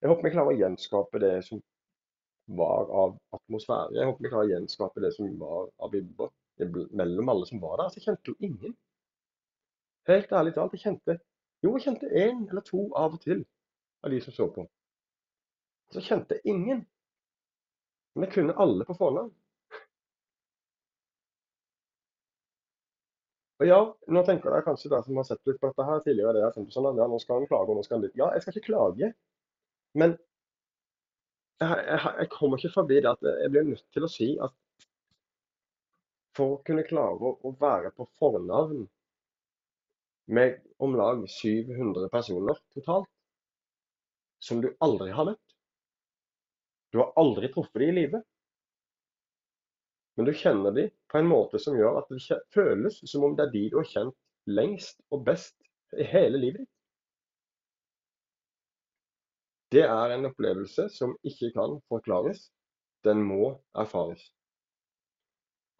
jeg 0.00 0.16
vi 0.24 0.34
klarer 0.34 0.52
å 0.52 0.60
gjenskape 0.60 1.22
det 1.22 1.34
som 1.46 1.62
var 2.60 2.92
av 3.04 3.16
atmosfære. 3.36 3.96
Jeg 3.96 4.10
håper 4.10 4.26
vi 4.26 4.32
klarer 4.32 4.48
å 4.48 4.54
gjenskape 4.54 5.04
det 5.04 5.12
som 5.16 5.32
var 5.40 5.68
av 5.78 5.92
vibber 5.94 6.30
mellom 6.96 7.28
alle 7.32 7.46
som 7.48 7.60
var 7.60 7.78
der. 7.78 7.88
Altså, 7.88 8.00
jeg 8.00 8.08
kjente 8.08 8.32
jo 8.32 8.48
ingen. 8.50 8.76
Helt 10.08 10.32
ærlig 10.32 10.54
talt, 10.56 10.74
jeg 10.76 10.84
kjente 10.84 11.20
jo, 11.60 11.74
jeg 11.76 11.84
kjente 11.84 12.08
én 12.16 12.46
eller 12.48 12.64
to 12.64 12.86
av 12.96 13.16
og 13.16 13.20
til 13.20 13.42
av 14.04 14.12
de 14.12 14.20
som 14.24 14.32
så 14.32 14.46
på. 14.54 14.64
Så 15.92 16.00
kjente 16.04 16.40
ingen. 16.48 16.86
Men 18.14 18.26
jeg 18.26 18.34
kunne 18.34 18.56
alle 18.64 18.86
på 18.88 18.96
fornavn. 18.96 19.32
Og 23.60 23.68
ja, 23.68 23.78
nå 24.08 24.22
tenker 24.24 24.54
jeg 24.56 24.64
kanskje 24.64 24.88
dere 24.88 25.04
som 25.04 25.18
har 25.20 25.26
sett 25.28 25.42
litt 25.48 25.58
på 25.60 25.68
dette 25.68 25.84
her 25.84 26.00
tidligere, 26.04 26.32
det 26.38 26.44
er 26.46 26.72
sånn 26.72 26.88
at 26.88 27.00
ja, 27.02 27.06
nå 27.12 27.18
skal 27.20 27.40
han 27.40 27.48
klage, 27.50 27.68
og 27.68 27.76
nå 27.76 27.84
skal 27.84 27.98
han 27.98 28.06
dit. 28.06 28.16
Ja, 28.16 28.30
jeg 28.32 28.44
skal 28.44 28.56
ikke 28.56 28.70
klage. 28.70 29.10
Men 30.00 30.14
jeg, 31.60 31.82
jeg, 31.90 32.00
jeg 32.22 32.30
kommer 32.32 32.60
ikke 32.60 32.72
forbi 32.78 33.02
det 33.04 33.10
at 33.10 33.28
jeg 33.28 33.52
blir 33.52 33.68
nødt 33.68 33.84
til 33.92 34.06
å 34.06 34.10
si 34.10 34.30
at 34.40 34.56
for 36.38 36.56
å 36.56 36.62
kunne 36.64 36.86
klare 36.86 37.34
å, 37.34 37.52
være 37.60 37.92
på 37.96 38.06
fornavn 38.20 38.86
med 40.30 40.60
om 40.80 40.96
lag 40.96 41.22
700 41.28 42.08
personer 42.12 42.58
totalt, 42.72 43.10
som 44.40 44.62
du 44.64 44.70
aldri 44.80 45.10
har 45.12 45.26
møtt. 45.28 45.56
Du 46.94 47.02
har 47.02 47.12
aldri 47.20 47.50
truffet 47.52 47.82
dem 47.82 47.92
i 47.92 47.96
live. 47.98 48.22
Men 50.20 50.26
du 50.28 50.34
kjenner 50.36 50.74
dem 50.76 50.90
på 51.08 51.16
en 51.16 51.28
måte 51.30 51.56
som 51.64 51.78
gjør 51.78 52.02
at 52.02 52.10
det 52.12 52.36
føles 52.52 52.98
som 53.08 53.22
om 53.24 53.32
det 53.38 53.46
er 53.46 53.52
de 53.54 53.62
du 53.72 53.78
har 53.78 53.86
kjent 53.88 54.16
lengst 54.52 54.98
og 55.08 55.22
best 55.24 55.56
i 55.96 56.04
hele 56.04 56.36
livet 56.36 56.60
ditt. 56.60 56.74
Det 59.72 59.86
er 59.86 60.12
en 60.12 60.28
opplevelse 60.28 60.90
som 60.92 61.16
ikke 61.24 61.54
kan 61.56 61.78
forklares. 61.88 62.50
Den 63.08 63.24
må 63.24 63.54
erfares. 63.72 64.28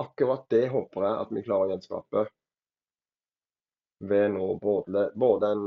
Akkurat 0.00 0.48
det 0.48 0.70
håper 0.72 1.04
jeg 1.04 1.20
at 1.26 1.36
vi 1.36 1.44
klarer 1.44 1.68
å 1.68 1.72
gjenskape 1.74 2.26
ved 4.08 4.28
nå 4.40 4.54
både, 4.64 5.10
både 5.20 5.52
en 5.52 5.66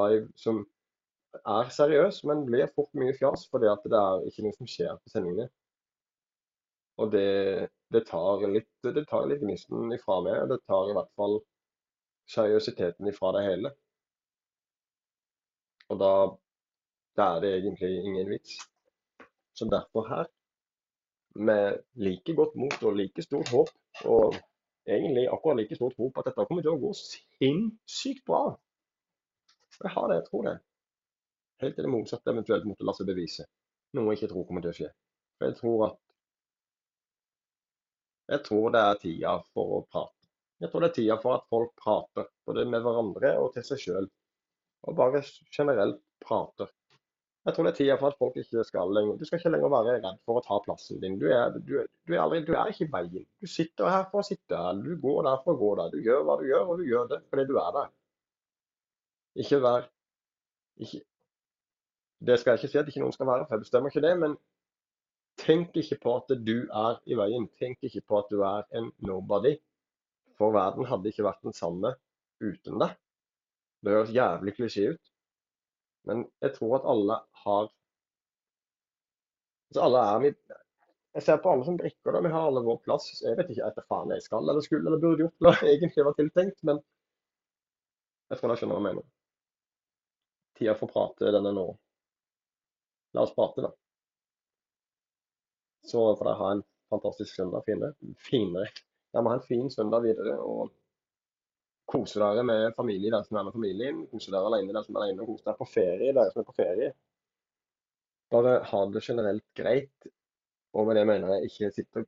live 0.00 0.30
som 0.40 0.64
er 1.44 1.74
seriøs, 1.76 2.24
men 2.24 2.46
blir 2.48 2.72
fort 2.72 2.94
mye 2.96 3.12
fjas 3.20 3.50
fordi 3.52 3.68
det 3.84 4.00
er 4.00 4.30
ikke 4.32 4.48
noe 4.48 4.62
som 4.62 4.76
skjer 4.78 4.96
på 4.96 5.12
sendingene. 5.12 5.52
Og 7.04 7.12
det, 7.12 7.68
det 7.94 8.04
tar 8.08 8.46
litt 8.52 8.70
det 8.84 9.04
tar 9.08 9.28
litt 9.30 9.42
gnisten 9.44 9.92
ifra 9.96 10.20
meg, 10.24 10.48
det 10.50 10.60
tar 10.68 10.90
i 10.90 10.96
hvert 10.96 11.12
fall 11.16 11.38
seriøsiteten 12.28 13.08
ifra 13.08 13.32
det 13.36 13.44
hele. 13.46 13.72
Og 15.88 16.00
da, 16.02 16.12
da 17.16 17.28
er 17.36 17.44
det 17.44 17.54
egentlig 17.58 17.92
ingen 18.02 18.28
vits. 18.28 18.58
Så 19.56 19.66
derfor 19.72 20.08
her, 20.10 20.28
med 21.34 21.80
like 21.94 22.34
godt 22.34 22.54
mot 22.60 22.82
og 22.82 22.96
like 22.98 23.22
stort 23.22 23.48
håp 23.54 23.70
og 24.04 24.36
egentlig 24.88 25.28
akkurat 25.32 25.56
like 25.56 25.76
stort 25.76 25.96
håp 25.98 26.18
at 26.18 26.28
dette 26.28 26.46
kommer 26.48 26.64
til 26.64 26.74
å 26.74 26.80
gå 26.82 26.92
sinnssykt 26.98 28.24
bra. 28.26 28.42
Jeg 29.78 29.94
har 29.94 30.08
det, 30.10 30.18
jeg 30.20 30.26
tror 30.30 30.46
det. 30.48 30.56
Helt 31.62 31.76
til 31.76 31.86
det 31.86 31.92
motsatte 31.92 32.32
eventuelt 32.32 32.66
måtte 32.66 32.86
la 32.86 32.94
seg 32.96 33.08
bevise. 33.10 33.46
Noe 33.94 34.12
jeg 34.12 34.20
ikke 34.20 34.32
tror 34.32 34.46
kommer 34.48 34.64
til 34.64 34.72
å 34.72 34.78
skje. 34.78 34.90
For 35.38 35.48
jeg 35.48 35.58
tror 35.60 35.84
at 35.88 35.98
Jeg 38.28 38.44
tror 38.44 38.72
det 38.74 38.80
er 38.84 39.02
tida 39.02 39.34
for 39.54 39.78
å 39.78 39.84
prate. 39.88 40.14
Jeg 40.58 40.70
tror 40.70 40.82
det 40.84 40.88
er 40.90 40.96
tida 40.96 41.16
for 41.22 41.38
at 41.38 41.46
folk 41.48 41.70
prater, 41.78 42.26
både 42.48 42.66
med 42.68 42.82
hverandre 42.84 43.36
og 43.40 43.52
til 43.54 43.64
seg 43.64 43.82
sjøl. 43.84 44.08
Og 44.88 44.96
bare 44.98 45.22
generelt 45.54 46.02
prater. 46.24 46.70
Jeg 47.46 47.54
tror 47.54 47.64
det 47.64 47.70
er 47.72 47.78
tida 47.78 47.96
for 47.96 48.12
at 48.12 48.18
folk 48.20 48.34
ikke 48.36 48.62
skal 48.66 48.90
lenger 48.92 49.16
Du 49.16 49.24
skal 49.24 49.38
ikke 49.38 49.52
lenger 49.54 49.70
være 49.72 49.94
redd 49.94 50.18
for 50.28 50.38
å 50.38 50.42
ta 50.44 50.58
plassen 50.64 50.98
din. 51.00 51.14
Du 51.20 51.28
er, 51.32 51.54
du, 51.54 51.78
du 51.80 52.12
er, 52.12 52.20
aldri, 52.20 52.42
du 52.44 52.52
er 52.52 52.72
ikke 52.72 52.84
i 52.84 52.90
veien. 52.92 53.24
Du 53.40 53.48
sitter 53.48 53.88
her 53.88 54.04
for 54.10 54.20
å 54.20 54.26
sitte 54.26 54.58
her. 54.58 54.82
Du 54.84 54.98
går 55.00 55.22
der 55.24 55.38
for 55.44 55.54
å 55.54 55.60
gå 55.62 55.70
der. 55.78 55.94
Du 55.94 56.04
gjør 56.04 56.26
hva 56.28 56.36
du 56.40 56.44
gjør, 56.50 56.66
og 56.66 56.82
du 56.82 56.84
gjør 56.90 57.08
det 57.14 57.22
fordi 57.30 57.46
du 57.48 57.54
er 57.62 57.70
der. 57.78 57.94
Ikke 59.38 59.62
vær 59.64 59.88
ikke, 60.78 61.00
Det 62.28 62.36
skal 62.38 62.52
jeg 62.52 62.60
ikke 62.60 62.72
si 62.72 62.78
at 62.82 62.88
ikke 62.90 63.02
noen 63.04 63.14
skal 63.14 63.30
være, 63.30 63.46
for 63.46 63.56
jeg 63.56 63.64
bestemmer 63.64 63.94
ikke 63.94 64.04
det. 64.04 64.14
Men 64.18 64.36
tenk 65.38 65.76
ikke 65.78 65.98
på 66.02 66.14
at 66.18 66.32
du 66.46 66.56
er 66.66 67.00
i 67.06 67.16
veien. 67.18 67.48
Tenk 67.60 67.82
ikke 67.86 68.04
på 68.08 68.20
at 68.20 68.30
du 68.32 68.42
er 68.46 68.66
en 68.78 68.90
nobody. 69.06 69.54
For 70.38 70.54
verden 70.54 70.86
hadde 70.86 71.10
ikke 71.10 71.26
vært 71.26 71.44
den 71.46 71.56
samme 71.56 71.94
uten 72.42 72.78
deg. 72.82 72.94
Det 73.82 73.94
høres 73.94 74.14
jævlig 74.14 74.54
klisjé 74.56 74.92
ut. 74.94 75.12
Men 76.08 76.24
jeg 76.42 76.54
tror 76.56 76.78
at 76.78 76.88
alle 76.92 77.18
har 77.44 77.68
altså 79.68 79.82
alle 79.84 80.04
er 80.14 80.22
vi, 80.24 80.30
Jeg 81.14 81.22
ser 81.22 81.40
på 81.42 81.50
alle 81.50 81.64
som 81.66 81.76
brikker. 81.76 82.12
da, 82.12 82.20
Vi 82.20 82.30
har 82.32 82.46
alle 82.46 82.62
vår 82.64 82.78
plass. 82.84 83.08
Jeg 83.22 83.36
vet 83.38 83.50
ikke 83.50 83.66
etter 83.66 83.86
faen 83.88 84.12
jeg 84.14 84.22
skal 84.22 84.48
eller 84.48 84.62
skulle 84.64 84.86
eller 84.86 85.02
burde 85.02 85.24
gjort 85.24 85.42
eller 85.42 85.62
egentlig 85.72 86.04
var 86.06 86.16
tiltenkt, 86.18 86.62
men 86.62 86.80
jeg 88.28 88.38
tror 88.38 88.50
dere 88.50 88.60
skjønner 88.60 88.76
hva 88.76 88.82
jeg 88.82 88.88
mener. 88.90 89.04
Tida 90.58 90.74
for 90.78 90.88
å 90.88 90.92
prate, 90.92 91.32
den 91.32 91.48
er 91.48 91.54
nå. 91.56 91.66
La 93.16 93.24
oss 93.24 93.34
prate, 93.34 93.64
da. 93.64 93.72
Så 95.88 96.02
får 96.18 96.28
dere 96.28 96.40
ha 96.42 96.50
en 96.52 96.66
fantastisk 96.92 97.34
søndag. 97.34 97.64
finere. 97.66 97.94
Finere. 98.28 98.68
Dere 99.12 99.24
må 99.24 99.32
ha 99.32 99.38
en 99.40 99.48
fin 99.48 99.70
søndag 99.72 100.04
videre. 100.04 100.36
og 100.38 100.74
Kose 101.88 102.20
dere 102.20 102.44
med 102.44 102.74
familie, 102.76 103.10
dere 103.10 103.24
som 103.24 103.38
er 103.40 103.46
med 103.48 103.56
familien. 103.56 104.02
Kose 104.12 104.32
dere 104.34 104.50
alene, 104.50 104.72
dere 104.72 104.84
som 104.84 104.96
er 104.96 105.06
alene. 105.06 105.26
Kose 105.26 105.46
dere 105.46 105.60
på 105.60 105.68
ferie, 105.72 106.12
dere 106.12 106.32
som 106.34 106.42
er 106.42 106.48
på 106.50 106.56
ferie. 106.58 106.92
Bare 108.30 108.58
ha 108.70 108.84
det 108.92 109.04
generelt 109.06 109.46
greit. 109.56 110.10
Og 110.76 110.86
med 110.86 110.98
det 111.00 111.06
mener 111.08 111.32
jeg 111.34 111.48
ikke 111.48 111.70
sitte 111.72 112.04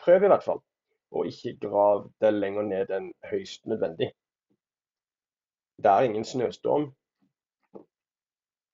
Prøv 0.00 0.24
i 0.24 0.32
hvert 0.32 0.46
fall. 0.46 0.62
Og 1.10 1.26
ikke 1.26 1.58
grav 1.66 2.06
det 2.22 2.32
lenger 2.32 2.64
ned 2.64 2.94
enn 2.96 3.10
høyst 3.28 3.66
nødvendig. 3.68 4.12
Det 5.80 5.90
er 5.90 6.06
ingen 6.06 6.24
snøstorm. 6.24 6.90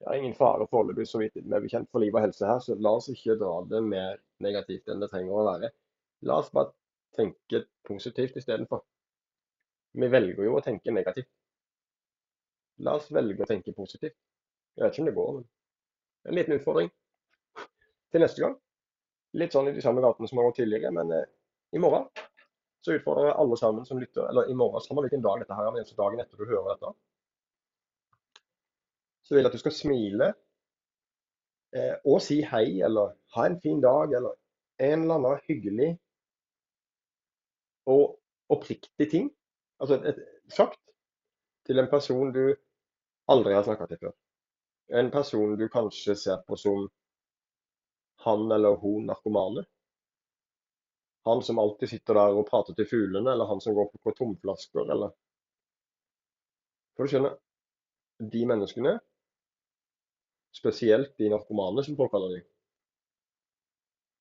Det 0.00 0.08
er 0.08 0.18
ingen 0.20 0.34
fare 0.36 0.66
foreløpig, 0.70 1.06
så 1.08 1.20
vidt 1.22 1.38
vi 1.38 1.54
er 1.56 1.62
bekjent 1.64 1.88
for 1.90 2.04
liv 2.04 2.14
og 2.14 2.26
helse 2.26 2.48
her. 2.48 2.60
Så 2.60 2.76
la 2.76 2.92
oss 2.98 3.08
ikke 3.12 3.38
dra 3.40 3.54
det 3.70 3.80
mer 3.84 4.18
negativt 4.44 4.92
enn 4.92 5.00
det 5.02 5.08
trenger 5.12 5.32
å 5.32 5.46
være. 5.46 5.72
La 6.28 6.40
oss 6.42 6.52
bare 6.52 6.74
tenke 7.16 7.64
positivt 7.88 8.36
istedenfor. 8.36 8.84
Vi 9.96 10.08
velger 10.12 10.44
jo 10.44 10.58
å 10.58 10.64
tenke 10.64 10.92
negativt. 10.92 11.30
La 12.84 12.98
oss 12.98 13.08
velge 13.12 13.44
å 13.44 13.48
tenke 13.48 13.72
positivt. 13.72 14.18
Jeg 14.76 14.84
vet 14.84 14.92
ikke 14.92 15.02
om 15.02 15.08
det 15.08 15.16
går, 15.16 15.32
men 15.36 15.46
en 16.28 16.36
liten 16.36 16.58
utfordring 16.58 16.90
til 18.12 18.20
neste 18.20 18.42
gang. 18.42 18.56
Litt 19.40 19.56
sånn 19.56 19.70
i 19.70 19.74
de 19.76 19.84
samme 19.84 20.02
gatene 20.04 20.28
som 20.28 20.40
har 20.40 20.50
gått 20.50 20.58
tidligere, 20.60 20.92
men 20.92 21.12
eh, 21.16 21.28
i 21.76 21.80
morgen 21.80 22.04
så 22.84 22.94
utfordrer 22.94 23.30
jeg 23.30 23.38
alle 23.40 23.56
sammen 23.60 23.88
som 23.88 24.00
lytter. 24.00 24.28
Eller 24.28 24.50
i 24.52 24.56
morgen, 24.58 24.84
samme 24.84 25.04
hvilken 25.04 25.24
dag 25.24 25.40
dette 25.42 25.56
her 25.56 25.68
er, 25.68 25.74
men 25.74 25.88
dagen 25.98 26.22
etter 26.22 26.40
du 26.40 26.44
hører 26.44 26.74
dette. 26.74 26.92
Så 29.26 29.34
vil 29.34 29.42
jeg 29.42 29.50
at 29.50 29.56
du 29.58 29.62
skal 29.62 29.74
smile 29.74 30.32
eh, 31.74 31.94
og 32.06 32.20
si 32.22 32.40
hei, 32.46 32.80
eller 32.86 33.16
ha 33.36 33.46
en 33.46 33.58
fin 33.62 33.80
dag, 33.82 34.14
eller 34.14 34.36
en 34.78 35.02
eller 35.02 35.18
annen 35.18 35.42
hyggelig 35.48 35.90
og 37.90 38.18
oppriktig 38.52 39.10
ting 39.10 39.32
Altså 39.82 39.98
et, 40.08 40.20
sagt 40.48 40.78
til 41.68 41.78
en 41.78 41.88
person 41.90 42.30
du 42.32 42.54
aldri 43.28 43.52
har 43.52 43.66
snakka 43.66 43.88
til 43.90 43.98
før. 44.00 44.12
En 45.00 45.10
person 45.12 45.56
du 45.60 45.66
kanskje 45.68 46.14
ser 46.16 46.38
på 46.48 46.56
som 46.56 46.86
han 48.24 48.52
eller 48.56 48.78
hun 48.80 49.04
narkomane. 49.10 49.66
Han 51.28 51.42
som 51.42 51.58
alltid 51.58 51.90
sitter 51.90 52.14
der 52.14 52.38
og 52.38 52.46
prater 52.48 52.74
til 52.78 52.88
fuglene, 52.88 53.32
eller 53.32 53.50
han 53.50 53.60
som 53.60 53.74
går 53.74 53.90
på 54.02 54.14
tomflasker, 54.16 54.88
eller 54.94 55.12
For 56.96 57.04
du 57.04 57.12
skjønner, 57.12 57.34
de 58.32 58.46
menneskene, 58.48 58.94
spesielt 60.56 61.12
de 61.20 61.30
narkomane, 61.32 61.84
som 61.84 61.96
folk 61.98 62.12
kaller 62.14 62.38
dem, 62.38 62.46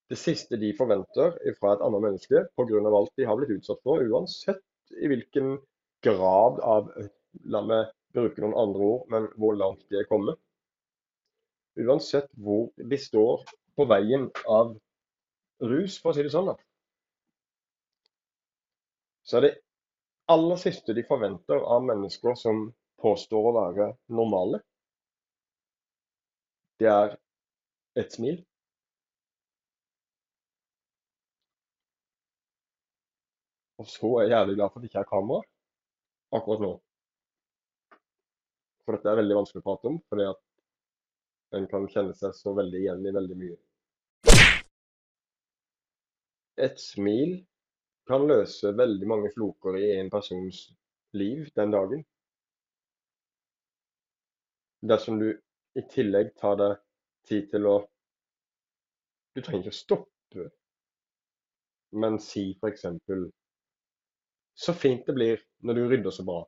det 0.10 0.18
siste 0.22 0.58
de 0.62 0.70
forventer 0.78 1.34
fra 1.58 1.74
et 1.74 1.84
annet 1.86 2.04
menneske 2.04 2.42
pga. 2.58 2.82
alt 2.90 3.14
de 3.18 3.26
har 3.26 3.38
blitt 3.40 3.56
utsatt 3.58 3.82
for, 3.84 4.04
uansett 4.06 4.62
i 5.02 5.10
hvilken 5.10 5.58
grad 6.06 6.62
av 6.62 6.92
La 7.52 7.60
meg 7.60 7.90
bruke 8.16 8.40
noen 8.40 8.56
andre 8.56 8.86
ord, 8.86 9.08
men 9.12 9.26
hvor 9.36 9.58
langt 9.60 9.82
de 9.92 9.98
er 10.00 10.06
kommet. 10.08 10.38
Uansett 11.76 12.30
hvor 12.40 12.70
de 12.78 12.98
står 12.98 13.44
på 13.76 13.88
veien 13.90 14.30
av 14.48 14.72
rus, 15.60 15.98
for 16.00 16.14
å 16.14 16.16
si 16.16 16.24
det 16.24 16.32
sånn, 16.32 16.48
da, 16.48 16.56
så 19.28 19.40
er 19.40 19.48
det 19.48 19.54
aller 20.32 20.62
siste 20.62 20.96
de 20.96 21.04
forventer 21.10 21.60
av 21.60 21.84
mennesker 21.84 22.38
som 22.40 22.70
påstår 23.04 23.50
å 23.50 23.56
være 23.58 23.90
normale, 24.08 24.62
det 26.80 26.90
er 26.92 27.16
et 28.00 28.14
smil. 28.14 28.42
Og 33.80 33.88
så 33.92 34.10
er 34.18 34.26
jeg 34.26 34.34
jævlig 34.36 34.56
glad 34.56 34.72
for 34.72 34.80
at 34.80 34.84
det 34.84 34.90
ikke 34.90 35.04
er 35.04 35.12
kamera 35.12 35.42
akkurat 36.36 36.64
nå. 36.64 36.74
For 38.86 38.96
dette 38.96 39.12
er 39.12 39.20
veldig 39.20 39.38
vanskelig 39.40 39.62
å 39.64 39.66
prate 39.66 39.90
om, 39.92 40.00
fordi 40.10 40.28
at 40.30 40.42
en 41.58 41.68
kan 41.72 41.88
kjenne 41.92 42.16
seg 42.18 42.36
så 42.38 42.54
veldig 42.58 42.82
igjen 42.82 43.06
i 43.06 43.14
veldig 43.16 43.38
mye. 43.40 43.58
Et 46.66 46.80
smil 46.80 47.38
kan 48.10 48.28
løse 48.30 48.72
veldig 48.78 49.08
mange 49.10 49.32
floker 49.34 49.78
i 49.80 49.88
en 50.00 50.12
persons 50.14 50.62
liv 51.18 51.50
den 51.58 51.74
dagen. 51.74 52.04
Dersom 54.86 55.20
du 55.20 55.30
i 55.76 55.84
tillegg 55.92 56.34
tar 56.40 56.58
deg 56.62 56.82
tid 57.30 57.50
til 57.52 57.70
å 57.70 57.76
Du 59.36 59.42
trenger 59.44 59.66
ikke 59.66 59.74
å 59.74 59.78
stoppe, 59.78 60.44
men 62.04 62.20
si 62.24 62.46
eksempel 62.70 63.26
Så 64.66 64.74
fint 64.74 65.04
det 65.08 65.16
blir 65.18 65.42
når 65.68 65.80
du 65.80 65.88
rydder 65.92 66.14
så 66.16 66.24
bra. 66.24 66.44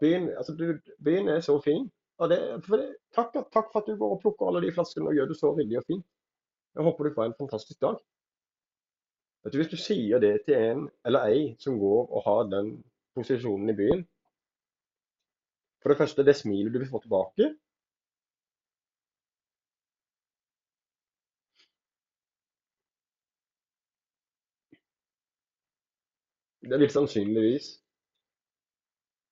Byen, 0.00 0.30
altså 0.40 0.54
du, 0.56 0.78
byen 1.04 1.28
er 1.28 1.42
så 1.44 1.58
fin. 1.60 1.84
Det, 2.30 2.38
for 2.64 2.80
det, 2.80 2.86
takk, 3.16 3.34
takk 3.52 3.68
for 3.72 3.82
at 3.82 3.90
du 3.90 3.98
går 4.00 4.14
og 4.14 4.22
plukker 4.22 4.48
alle 4.48 4.62
de 4.64 4.72
flaskene 4.72 5.10
og 5.10 5.16
gjør 5.18 5.28
det 5.28 5.36
så 5.36 5.50
ryddig 5.56 5.76
og 5.80 5.84
fint. 5.88 6.06
Jeg 6.76 6.86
håper 6.86 7.04
du 7.04 7.14
får 7.18 7.26
en 7.28 7.36
fantastisk 7.36 7.80
dag. 7.84 7.98
Du, 9.44 9.58
Hvis 9.58 9.72
du 9.72 9.76
sier 9.80 10.20
det 10.24 10.32
til 10.46 10.56
en 10.56 10.86
eller 11.08 11.28
ei 11.28 11.44
som 11.60 11.76
går 11.80 12.00
og 12.08 12.24
har 12.24 12.48
den 12.52 12.74
posisjonen 13.16 13.72
i 13.72 13.76
byen 13.76 14.02
For 15.80 15.92
det 15.92 15.98
første, 16.00 16.24
det 16.24 16.36
smilet 16.36 16.72
du 16.72 16.78
vil 16.78 16.90
få 16.90 17.00
tilbake 17.00 17.54
Det 26.62 26.78
vil 26.78 26.90
sannsynligvis 26.92 27.68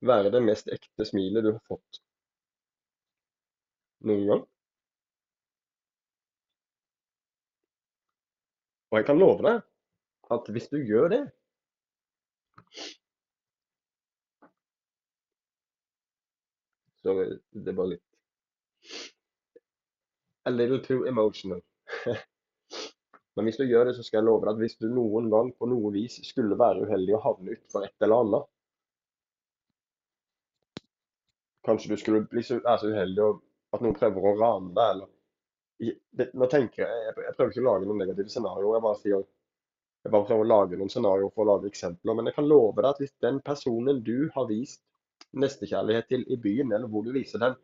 være 0.01 0.31
det 0.33 0.41
mest 0.43 0.69
ekte 0.73 1.05
smilet 1.05 1.45
du 1.45 1.51
har 1.51 1.61
fått 1.67 1.99
noen 4.09 4.25
gang. 4.29 4.45
Og 8.89 8.97
jeg 8.97 9.05
kan 9.05 9.21
love 9.21 9.45
deg 9.45 9.61
at 10.33 10.49
hvis 10.53 10.69
du 10.73 10.79
gjør 10.81 11.11
det 11.13 11.21
Sorry, 16.99 17.37
det 17.55 17.71
er 17.71 17.77
bare 17.77 17.93
litt 17.93 18.07
A 20.49 20.51
little 20.51 20.81
too 20.83 21.05
emotional. 21.07 21.61
Men 23.39 23.47
hvis 23.47 23.57
du 23.61 23.63
gjør 23.63 23.85
det, 23.87 23.93
så 23.95 24.03
skal 24.03 24.19
jeg 24.19 24.27
love 24.27 24.43
deg 24.43 24.49
at 24.51 24.59
hvis 24.59 24.73
du 24.83 24.89
noen 24.91 25.29
gang 25.31 25.49
på 25.55 25.67
noe 25.71 25.93
vis 25.93 26.17
skulle 26.27 26.57
være 26.59 26.83
uheldig 26.83 27.13
og 27.15 27.21
havne 27.23 27.53
utfor 27.55 27.85
et 27.87 28.03
eller 28.03 28.23
annet 28.25 28.49
Kanskje 31.69 31.93
du 31.93 32.01
skulle 32.01 32.25
bli 32.27 32.43
så, 32.43 32.57
være 32.65 32.81
så 32.81 32.89
uheldig 32.91 33.23
at 33.77 33.85
noen 33.85 33.95
prøver 33.95 34.27
å 34.27 34.33
rane 34.41 34.73
deg, 34.75 34.91
eller 34.91 35.93
det, 36.19 36.25
Nå 36.35 36.49
tenker 36.51 36.83
jeg, 36.83 37.05
jeg 37.05 37.27
Jeg 37.29 37.37
prøver 37.37 37.53
ikke 37.53 37.63
å 37.63 37.67
lage 37.69 37.87
noen 37.87 38.01
negative 38.03 38.33
scenarioer. 38.33 38.75
Jeg 38.75 38.85
bare 38.89 38.99
sier 39.05 39.23
jeg 40.03 40.13
bare 40.17 40.27
prøver 40.27 40.43
å 40.43 40.49
lage 40.49 40.79
noen 40.81 40.91
scenarioer 40.91 41.31
for 41.35 41.45
å 41.45 41.49
lage 41.53 41.71
eksempler. 41.71 42.17
Men 42.19 42.27
jeg 42.27 42.35
kan 42.41 42.47
love 42.51 42.75
deg 42.81 42.89
at 42.89 42.99
hvis 43.03 43.15
den 43.23 43.39
personen 43.45 44.03
du 44.03 44.17
har 44.35 44.49
vist 44.51 44.83
nestekjærlighet 45.31 46.11
til 46.11 46.27
i 46.27 46.39
byen, 46.43 46.75
eller 46.75 46.91
hvor 46.91 47.07
du 47.07 47.15
viser 47.15 47.39
den, 47.43 47.55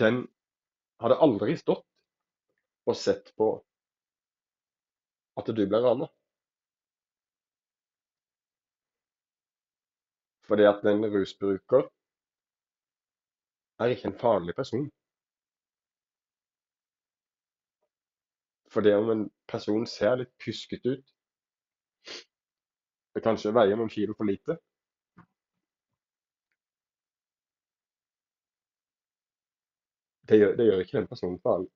den 0.00 0.24
hadde 1.02 1.18
aldri 1.26 1.56
stått 1.58 1.86
og 2.86 2.96
sett 2.98 3.32
på 3.38 3.48
at 5.40 5.50
du 5.50 5.64
ble 5.66 5.80
rana. 5.82 6.08
Fordi 10.44 10.66
at 10.68 10.84
en 10.86 11.06
rusbruker 11.08 11.88
er 13.80 13.94
ikke 13.94 14.10
en 14.10 14.18
farlig 14.20 14.54
person. 14.56 14.86
Fordi 18.74 18.92
om 18.92 19.10
en 19.10 19.24
person 19.48 19.86
ser 19.86 20.18
litt 20.20 20.32
pysket 20.42 20.86
ut, 20.86 21.10
det 23.14 23.22
kanskje 23.22 23.54
veier 23.54 23.78
noen 23.78 23.92
kilo 23.92 24.16
for 24.18 24.26
lite, 24.28 24.58
det 30.28 30.38
gjør, 30.40 30.56
det 30.56 30.66
gjør 30.66 30.84
ikke 30.84 30.98
den 30.98 31.10
personen 31.10 31.40
farlig. 31.42 31.70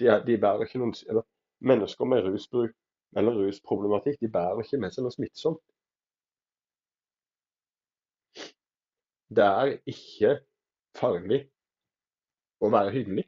De, 0.00 0.06
de 0.26 0.36
bærer 0.42 0.66
ikke 0.66 0.78
noen, 0.78 0.94
eller, 1.08 1.24
mennesker 1.60 2.04
med 2.04 2.22
rusbruk 2.26 2.74
eller 3.16 3.38
rusproblematikk 3.40 4.20
de 4.20 4.30
bærer 4.32 4.60
ikke 4.62 4.78
med 4.82 4.94
seg 4.94 5.06
noe 5.06 5.14
smittsomt. 5.14 5.62
Det 9.36 9.44
er 9.44 9.74
ikke 9.92 10.36
farlig 10.98 11.40
å 12.64 12.70
være 12.72 12.94
hyggelig. 12.94 13.24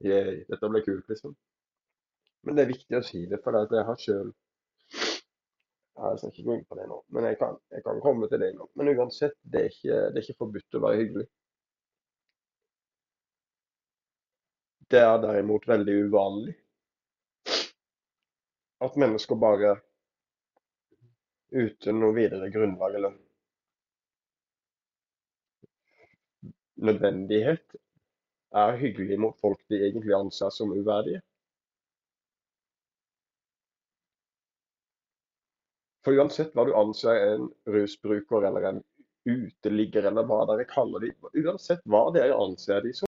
Yeah, 0.00 0.30
dette 0.48 0.68
ble 0.72 0.80
kult, 0.84 1.08
liksom. 1.12 1.34
Men 2.46 2.56
det 2.56 2.62
er 2.64 2.70
viktig 2.72 2.96
å 2.96 3.04
si 3.04 3.26
det, 3.28 3.40
for 3.44 3.52
det 3.52 3.66
at 3.66 3.74
jeg 3.76 3.86
har 3.88 3.98
sjøl 4.00 4.30
Jeg 6.00 6.20
skal 6.20 6.30
ikke 6.30 6.44
gå 6.46 6.54
inn 6.56 6.64
på 6.64 6.78
det 6.78 6.86
nå, 6.88 6.96
men 7.12 7.26
jeg 7.28 7.36
kan, 7.42 7.58
jeg 7.74 7.84
kan 7.84 8.00
komme 8.00 8.28
til 8.30 8.40
det 8.40 8.54
nå. 8.56 8.70
Men 8.80 8.94
uansett, 8.94 9.36
det 9.42 9.60
er, 9.66 9.74
ikke, 9.74 9.98
det 10.08 10.22
er 10.22 10.24
ikke 10.24 10.38
forbudt 10.46 10.78
å 10.78 10.82
være 10.86 11.00
hyggelig. 11.02 11.26
Det 14.90 15.02
er 15.04 15.20
derimot 15.22 15.68
veldig 15.68 15.96
uvanlig 16.06 16.56
at 18.80 18.96
mennesker 18.96 19.36
bare 19.36 19.74
uten 21.52 22.00
noe 22.00 22.16
videre 22.16 22.48
grunnlag 22.54 22.96
eller 22.96 23.18
nødvendighet 26.88 27.76
er 28.56 28.78
hyggelig 28.80 29.18
mot 29.20 29.36
folk 29.40 29.60
de 29.70 29.80
egentlig 29.86 30.14
anser 30.16 30.50
som 30.54 30.72
uverdige. 30.74 31.20
For 36.04 36.16
uansett 36.16 36.54
hva 36.56 36.64
du 36.64 36.72
anser 36.76 37.18
en 37.34 37.50
rusbruker 37.68 38.46
eller 38.48 38.70
en 38.70 38.82
uteligger 39.28 40.08
eller 40.08 40.24
hva 40.26 40.42
dere 40.48 40.64
kaller 40.68 41.04
dem, 41.04 41.30
uansett 41.44 41.84
hva 41.84 42.06
dere 42.14 42.38
anser 42.40 42.80
dem 42.86 42.96
som, 42.96 43.09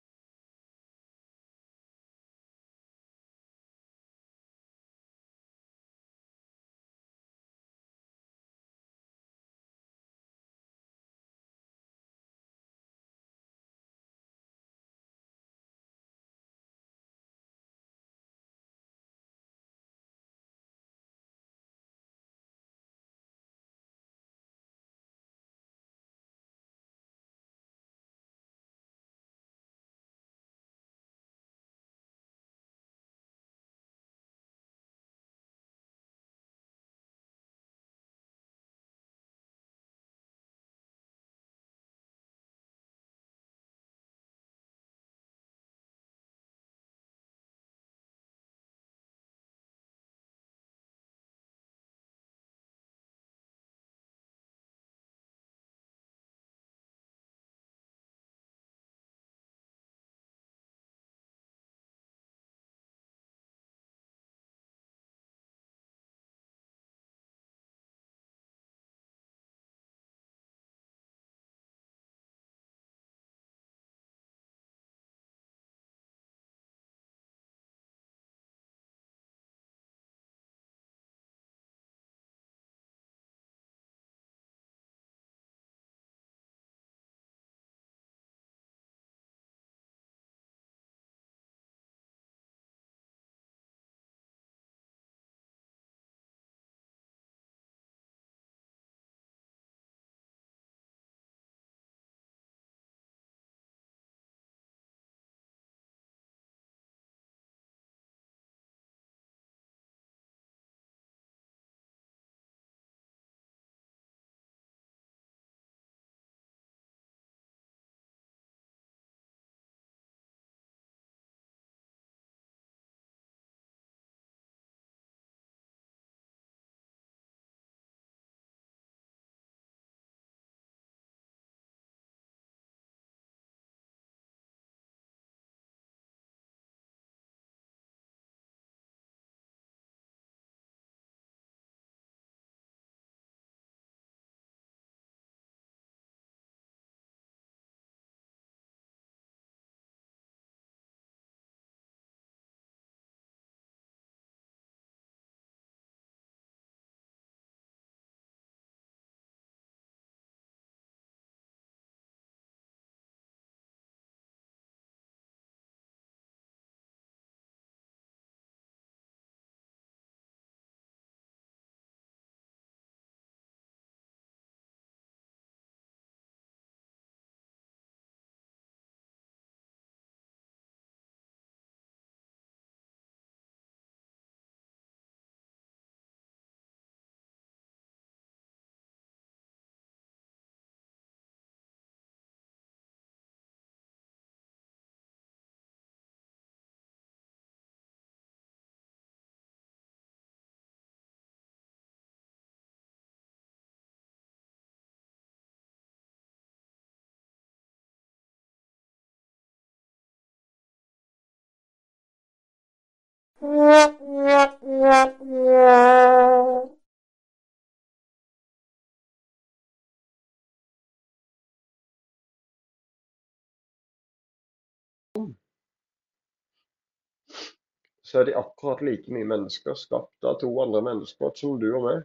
så 228.15 228.21
er 228.21 228.25
de 228.25 228.35
akkurat 228.39 228.81
like 228.81 229.11
mye 229.11 229.27
mennesker 229.27 229.75
skapt 229.75 230.25
av 230.25 230.37
to 230.41 230.51
andre 230.63 230.81
mennesker 230.87 231.33
som 231.35 231.57
du 231.59 231.67
og 231.75 231.83
meg. 231.83 232.05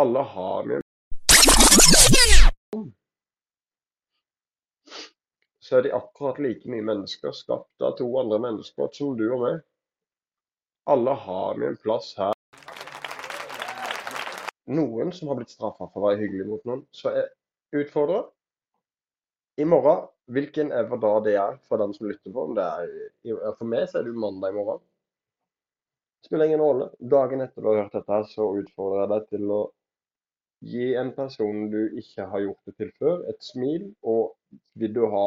Alle 0.00 0.22
har 0.34 0.68
vi 0.70 0.78
så 5.60 5.76
er 5.76 5.82
de 5.82 5.92
akkurat 5.92 6.40
like 6.42 6.70
mye 6.72 6.82
mennesker 6.82 7.36
skapt 7.36 7.84
av 7.84 7.98
to 8.00 8.08
andre 8.22 8.40
mennesker 8.42 8.88
som 8.96 9.12
du 9.20 9.26
og 9.28 9.44
meg. 9.44 9.60
Alle 10.84 11.10
har 11.10 11.58
vi 11.60 11.76
plass 11.76 12.14
her. 12.18 12.32
Noen 14.70 15.12
som 15.12 15.28
har 15.28 15.36
blitt 15.40 15.52
straffa 15.52 15.88
for 15.90 16.00
å 16.00 16.08
være 16.08 16.22
hyggelig 16.22 16.46
mot 16.48 16.68
noen. 16.68 16.84
Så 16.94 17.12
jeg 17.14 17.82
utfordrer 17.82 18.28
i 19.60 19.66
morgen, 19.68 20.06
hvilken 20.30 20.70
ever 20.72 21.00
da 21.02 21.10
det 21.26 21.34
er 21.36 21.58
for 21.68 21.82
den 21.82 21.92
som 21.96 22.08
lytter 22.08 22.32
på. 22.32 22.46
Om 22.46 22.56
det 22.56 22.64
er, 22.64 22.94
for 23.58 23.66
meg 23.68 23.90
så 23.90 23.98
er 24.00 24.06
det 24.06 24.14
jo 24.14 24.22
mandag 24.22 24.54
i 24.54 24.58
morgen. 24.60 24.80
Spiller 26.24 26.48
ingen 26.48 26.62
rolle. 26.62 26.90
Dagen 27.00 27.42
etter 27.44 27.62
du 27.62 27.70
har 27.70 27.82
hørt 27.82 27.96
dette, 27.96 28.22
så 28.32 28.48
utfordrer 28.60 29.02
jeg 29.02 29.12
deg 29.14 29.28
til 29.34 29.54
å 29.56 29.60
gi 30.70 30.90
en 31.00 31.14
person 31.16 31.70
du 31.72 31.80
ikke 31.98 32.26
har 32.30 32.44
gjort 32.44 32.68
det 32.68 32.76
til 32.78 32.92
før, 33.00 33.24
et 33.32 33.42
smil. 33.44 33.88
Og 34.06 34.36
vil 34.80 34.94
du 34.96 35.04
ha 35.12 35.26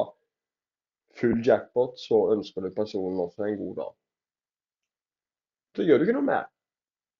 full 1.19 1.41
jackpot, 1.45 1.99
så 1.99 2.27
ønsker 2.33 2.65
du 2.65 2.73
personen 2.73 3.21
også 3.21 3.47
en 3.47 3.59
god 3.59 3.75
dag. 3.81 3.93
Så 5.75 5.85
gjør 5.85 5.99
du 5.99 6.05
ikke 6.05 6.15
noe 6.17 6.27
mer. 6.27 6.45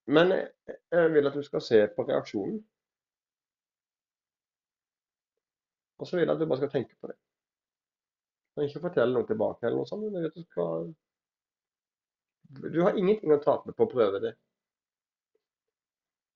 Men 0.05 0.33
jeg 0.35 1.11
vil 1.13 1.27
at 1.27 1.35
du 1.37 1.43
skal 1.45 1.63
se 1.63 1.79
på 1.95 2.05
reaksjonen. 2.07 2.59
Og 5.97 6.07
så 6.07 6.17
vil 6.17 6.25
jeg 6.25 6.35
at 6.35 6.41
du 6.41 6.49
bare 6.49 6.59
skal 6.59 6.73
tenke 6.73 6.97
på 6.99 7.09
det. 7.11 7.17
Og 8.55 8.65
ikke 8.65 8.83
fortelle 8.83 9.15
noe 9.15 9.27
tilbake 9.27 9.65
eller 9.65 9.79
noe 9.79 9.89
sånt. 9.89 10.09
Men 10.11 10.27
du, 10.27 10.43
skal... 10.45 10.89
du 12.75 12.81
har 12.83 12.99
ingenting 12.99 13.33
å 13.33 13.41
tape 13.41 13.73
på 13.73 13.87
å 13.87 13.93
prøve 13.93 14.19
det. 14.25 14.33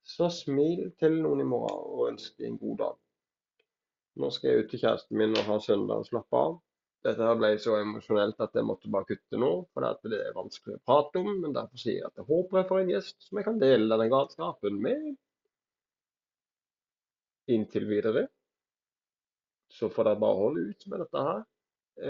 Så 0.07 0.29
smil 0.31 0.87
til 1.01 1.19
noen 1.19 1.43
i 1.43 1.49
morgen 1.49 1.83
og 1.83 2.07
ønsk 2.13 2.39
en 2.47 2.55
god 2.61 2.77
dag. 2.79 2.95
Nå 4.17 4.29
skal 4.33 4.49
jeg 4.49 4.63
ut 4.63 4.71
til 4.71 4.81
kjæresten 4.81 5.19
min 5.19 5.35
og 5.35 5.49
ha 5.51 5.59
søndag 5.61 6.01
og 6.01 6.07
slappe 6.07 6.39
av. 6.39 6.55
Dette 7.07 7.27
ble 7.39 7.53
så 7.63 7.77
emosjonelt 7.79 8.41
at 8.43 8.57
jeg 8.57 8.67
måtte 8.67 8.89
bare 8.91 9.07
kutte 9.07 9.39
nå, 9.39 9.49
for 9.71 9.85
det 10.11 10.17
er 10.19 10.35
vanskelig 10.35 10.75
å 10.75 10.83
prate 10.89 11.21
om. 11.21 11.29
Men 11.43 11.55
derfor 11.55 11.79
sier 11.79 12.01
jeg 12.01 12.09
at 12.09 12.19
jeg 12.19 12.27
håper 12.27 12.59
jeg 12.59 12.69
får 12.71 12.81
en 12.81 12.91
gjest 12.91 13.29
som 13.29 13.39
jeg 13.39 13.47
kan 13.47 13.61
dele 13.61 13.87
denne 13.93 14.09
galskapen 14.11 14.81
med 14.83 15.13
inntil 17.55 17.87
videre. 17.87 18.27
Så 19.71 19.87
får 19.93 20.09
dere 20.09 20.21
bare 20.25 20.41
holde 20.41 20.65
ut 20.67 20.87
med 20.91 21.03
dette 21.05 21.25
her. 21.29 21.43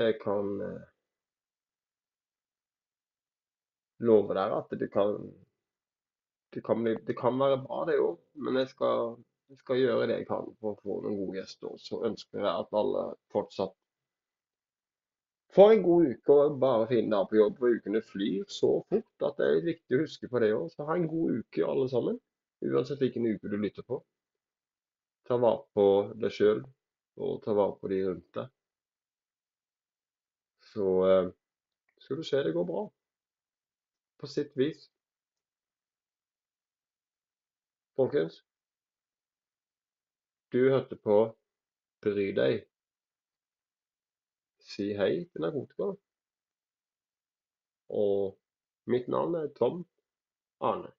Jeg 0.01 0.17
kan 0.23 0.49
eh, 0.65 0.87
love 4.09 4.33
dere 4.33 4.61
at 4.63 4.73
det 4.81 4.89
kan 4.93 5.19
det 6.55 6.61
kan, 6.65 6.83
bli, 6.83 6.95
det 7.05 7.13
kan 7.19 7.37
være 7.39 7.57
bra, 7.61 7.83
det 7.85 7.99
òg. 8.01 8.17
Men 8.41 8.57
jeg 8.61 8.71
skal, 8.71 9.17
jeg 9.51 9.59
skal, 9.61 9.81
gjøre 9.83 10.07
det 10.09 10.21
jeg 10.21 10.27
kan 10.29 10.47
for 10.61 10.73
å 10.73 10.79
få 10.81 11.01
noen 11.03 11.19
gode 11.19 11.41
gjester. 11.41 11.75
Så 11.77 11.99
ønsker 12.07 12.41
jeg 12.41 12.49
at 12.49 12.77
alle 12.81 13.03
fortsatt 13.33 13.75
får 15.55 15.71
en 15.71 15.83
god 15.83 16.07
uke 16.11 16.33
og 16.33 16.59
bare 16.59 16.87
fine 16.89 17.11
dager 17.11 17.29
på 17.29 17.39
jobb. 17.39 17.57
For 17.59 17.77
ukene 17.77 18.01
flyr 18.01 18.45
så 18.51 18.71
fort 18.89 19.27
at 19.29 19.39
det 19.39 19.47
er 19.47 19.65
viktig 19.69 19.97
å 19.97 20.03
huske 20.03 20.29
på 20.31 20.41
det 20.43 20.51
òg. 20.55 20.67
Så 20.73 20.87
ha 20.89 20.97
en 20.97 21.07
god 21.11 21.39
uke, 21.41 21.65
alle 21.65 21.87
sammen. 21.91 22.19
Uansett 22.65 23.01
hvilken 23.03 23.27
uke 23.29 23.51
du 23.51 23.57
lytter 23.61 23.85
på. 23.87 24.01
Ta 25.27 25.37
vare 25.41 25.63
på 25.75 25.87
deg 26.21 26.33
sjøl 26.33 26.61
og 27.17 27.41
ta 27.43 27.55
vare 27.57 27.75
på 27.81 27.91
de 27.91 28.03
rundt 28.07 28.29
deg. 28.37 28.53
Så 30.71 30.85
eh, 31.07 31.31
skal 32.03 32.19
du 32.19 32.27
se 32.27 32.43
det 32.43 32.53
går 32.55 32.67
bra. 32.67 32.85
På 34.17 34.27
sitt 34.29 34.53
vis. 34.57 34.87
Folkens, 37.97 38.43
du 40.53 40.69
hørte 40.69 40.95
på 40.95 41.17
Bry 42.01 42.27
deg. 42.37 42.61
Si 44.67 44.91
hei 44.99 45.23
til 45.31 45.43
narkotika. 45.45 45.93
Og 47.89 48.35
mitt 48.91 49.07
navn 49.07 49.35
er 49.39 49.53
Tom 49.55 49.85
Ane. 50.59 50.91